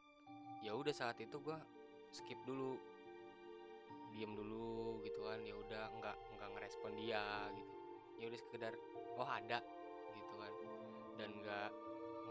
[0.65, 1.61] ya udah saat itu gua
[2.09, 2.81] skip dulu
[4.17, 7.73] diem dulu gitu kan ya udah nggak nggak ngerespon dia gitu
[8.17, 8.73] ya udah sekedar
[9.21, 9.61] oh ada
[10.17, 10.55] gitu kan
[11.21, 11.71] dan nggak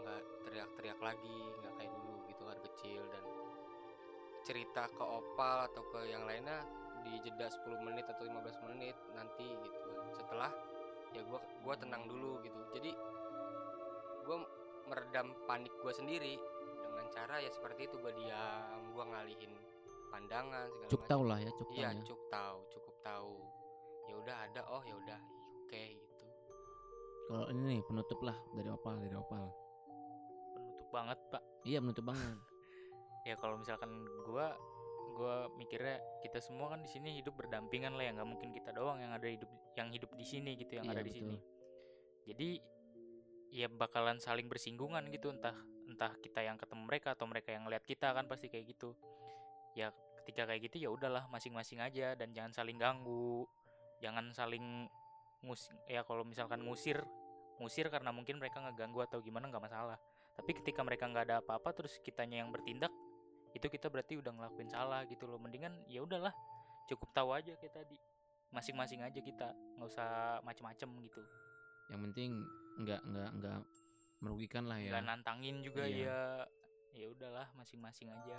[0.02, 3.22] nggak teriak-teriak lagi nggak kayak dulu gitu kan kecil dan
[4.48, 6.64] cerita ke opal atau ke yang lainnya
[7.04, 10.48] dijadiin jeda 10 menit atau 15 menit nanti gitu setelah
[11.12, 12.96] ya gua gua tenang dulu gitu jadi
[14.24, 14.40] gua
[14.88, 16.40] meredam panik gua sendiri
[16.80, 19.52] dengan cara ya seperti itu gua diam gua ngalihin
[20.08, 21.10] pandangan segala Cuk macam.
[21.12, 22.02] tahu lah ya, cuk tahu iya ya.
[22.08, 23.34] cuk tahu cukup tahu
[24.08, 25.20] ya udah ada oh ya udah
[25.68, 26.24] oke gitu
[27.28, 29.44] Kalau ini nih penutup lah dari opal dari opal.
[30.56, 32.47] penutup banget pak Iya penutup banget.
[33.26, 33.90] Ya kalau misalkan
[34.26, 34.54] gua
[35.18, 39.02] gua mikirnya kita semua kan di sini hidup berdampingan lah ya nggak mungkin kita doang
[39.02, 41.20] yang ada hidup yang hidup di sini gitu yang Iya, ada di betul.
[41.26, 41.36] sini.
[42.28, 42.50] Jadi
[43.48, 45.56] ya bakalan saling bersinggungan gitu entah
[45.88, 48.94] entah kita yang ketemu mereka atau mereka yang ngeliat kita kan pasti kayak gitu.
[49.74, 49.90] Ya
[50.22, 53.48] ketika kayak gitu ya udahlah masing-masing aja dan jangan saling ganggu.
[53.98, 54.86] Jangan saling
[55.42, 57.02] ngus ya kalau misalkan ngusir
[57.58, 59.98] ngusir karena mungkin mereka ngeganggu atau gimana nggak masalah.
[60.38, 62.94] Tapi ketika mereka nggak ada apa-apa terus kitanya yang bertindak
[63.52, 66.32] itu kita berarti udah ngelakuin salah gitu loh mendingan ya udahlah
[66.86, 67.96] cukup tahu aja kayak tadi
[68.48, 71.20] masing-masing aja kita nggak usah macem-macem gitu
[71.88, 72.30] Yang penting
[72.80, 73.58] nggak nggak nggak
[74.20, 74.92] merugikan lah ya.
[74.92, 76.08] nggak nantangin juga Iya.
[76.08, 76.18] ya
[76.96, 78.36] ya udahlah masing-masing aja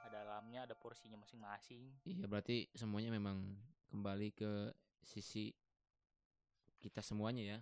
[0.00, 3.56] ada alamnya ada porsinya masing-masing Iya berarti semuanya memang
[3.92, 5.52] kembali ke sisi
[6.80, 7.58] kita semuanya ya.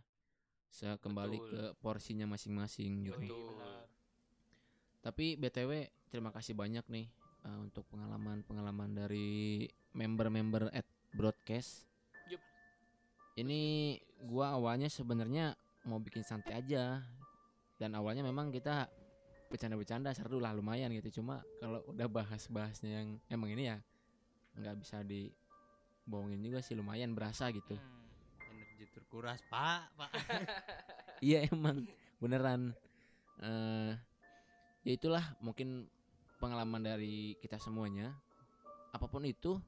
[0.70, 1.50] Se kembali Betul.
[1.50, 3.18] ke porsinya masing-masing gitu.
[3.18, 3.26] Betul.
[3.26, 3.87] Iya, benar.
[4.98, 7.06] Tapi BTW terima kasih banyak nih
[7.46, 11.86] uh, untuk pengalaman-pengalaman dari member-member at broadcast.
[12.28, 12.42] Yup.
[13.38, 13.60] Ini
[14.26, 15.54] gua awalnya sebenarnya
[15.86, 17.02] mau bikin santai aja.
[17.78, 18.90] Dan awalnya memang kita
[19.48, 21.22] bercanda-bercanda seru lah lumayan gitu.
[21.22, 23.78] Cuma kalau udah bahas-bahasnya yang emang ini ya
[24.58, 27.78] nggak bisa dibohongin juga sih lumayan berasa gitu.
[27.78, 28.50] Hmm.
[28.50, 30.10] energi terkuras pak pak
[31.26, 31.86] Iya emang
[32.18, 32.74] beneran.
[33.38, 33.94] eh
[34.86, 35.86] ya itulah mungkin
[36.38, 38.14] pengalaman dari kita semuanya.
[38.94, 39.58] Apa pun itu,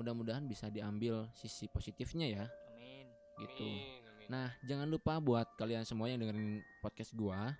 [0.00, 3.06] mudah-mudahan bisa diambil sisi positifnya ya, amin
[3.42, 3.66] gitu.
[3.68, 4.26] Amin, amin.
[4.32, 7.52] Nah, jangan lupa buat kalian semua yang dengerin podcast gua,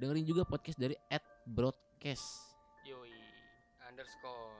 [0.00, 2.56] dengerin juga podcast dari at broadcast,
[2.88, 3.12] yoi
[3.84, 4.56] underscore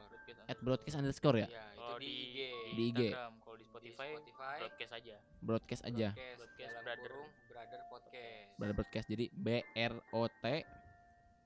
[0.46, 2.38] at broadcast underscore ya, ya itu kalau di di IG
[2.76, 3.00] Di IG.
[3.08, 7.12] Instagram kalau di Di Spotify, Spotify broadcast aja broadcast aja, podcast, Broadcast dalam Brother.
[7.50, 9.06] brother podcast brother broadcast.
[9.08, 10.44] Jadi B R O T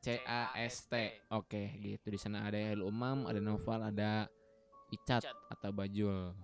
[0.05, 1.25] C A S T.
[1.33, 2.13] Oke, gitu.
[2.13, 4.29] Di sana ada El Umam, ada Noval, ada
[4.93, 6.37] Icat atau Bajul.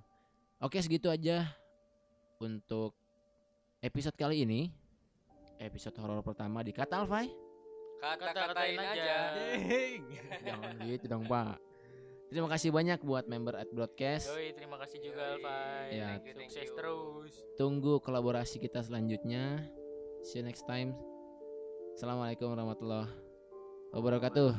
[0.64, 1.44] Oke, segitu aja
[2.40, 2.96] untuk
[3.84, 4.72] episode kali ini.
[5.60, 7.28] Episode horor pertama di Kata Alfai.
[8.00, 9.36] kata-katain aja.
[10.40, 11.60] Jangan gitu dong, Pak.
[12.32, 14.32] Terima kasih banyak buat member at broadcast.
[14.32, 15.36] yoi terima kasih juga.
[15.36, 16.16] Alfai Ya.
[16.16, 16.78] Thank you, thank sukses you.
[16.80, 19.68] terus Tunggu kolaborasi kita selanjutnya.
[20.24, 20.96] See you next time.
[21.92, 23.29] Assalamualaikum warahmatullahi
[23.92, 24.54] wabarakatuh.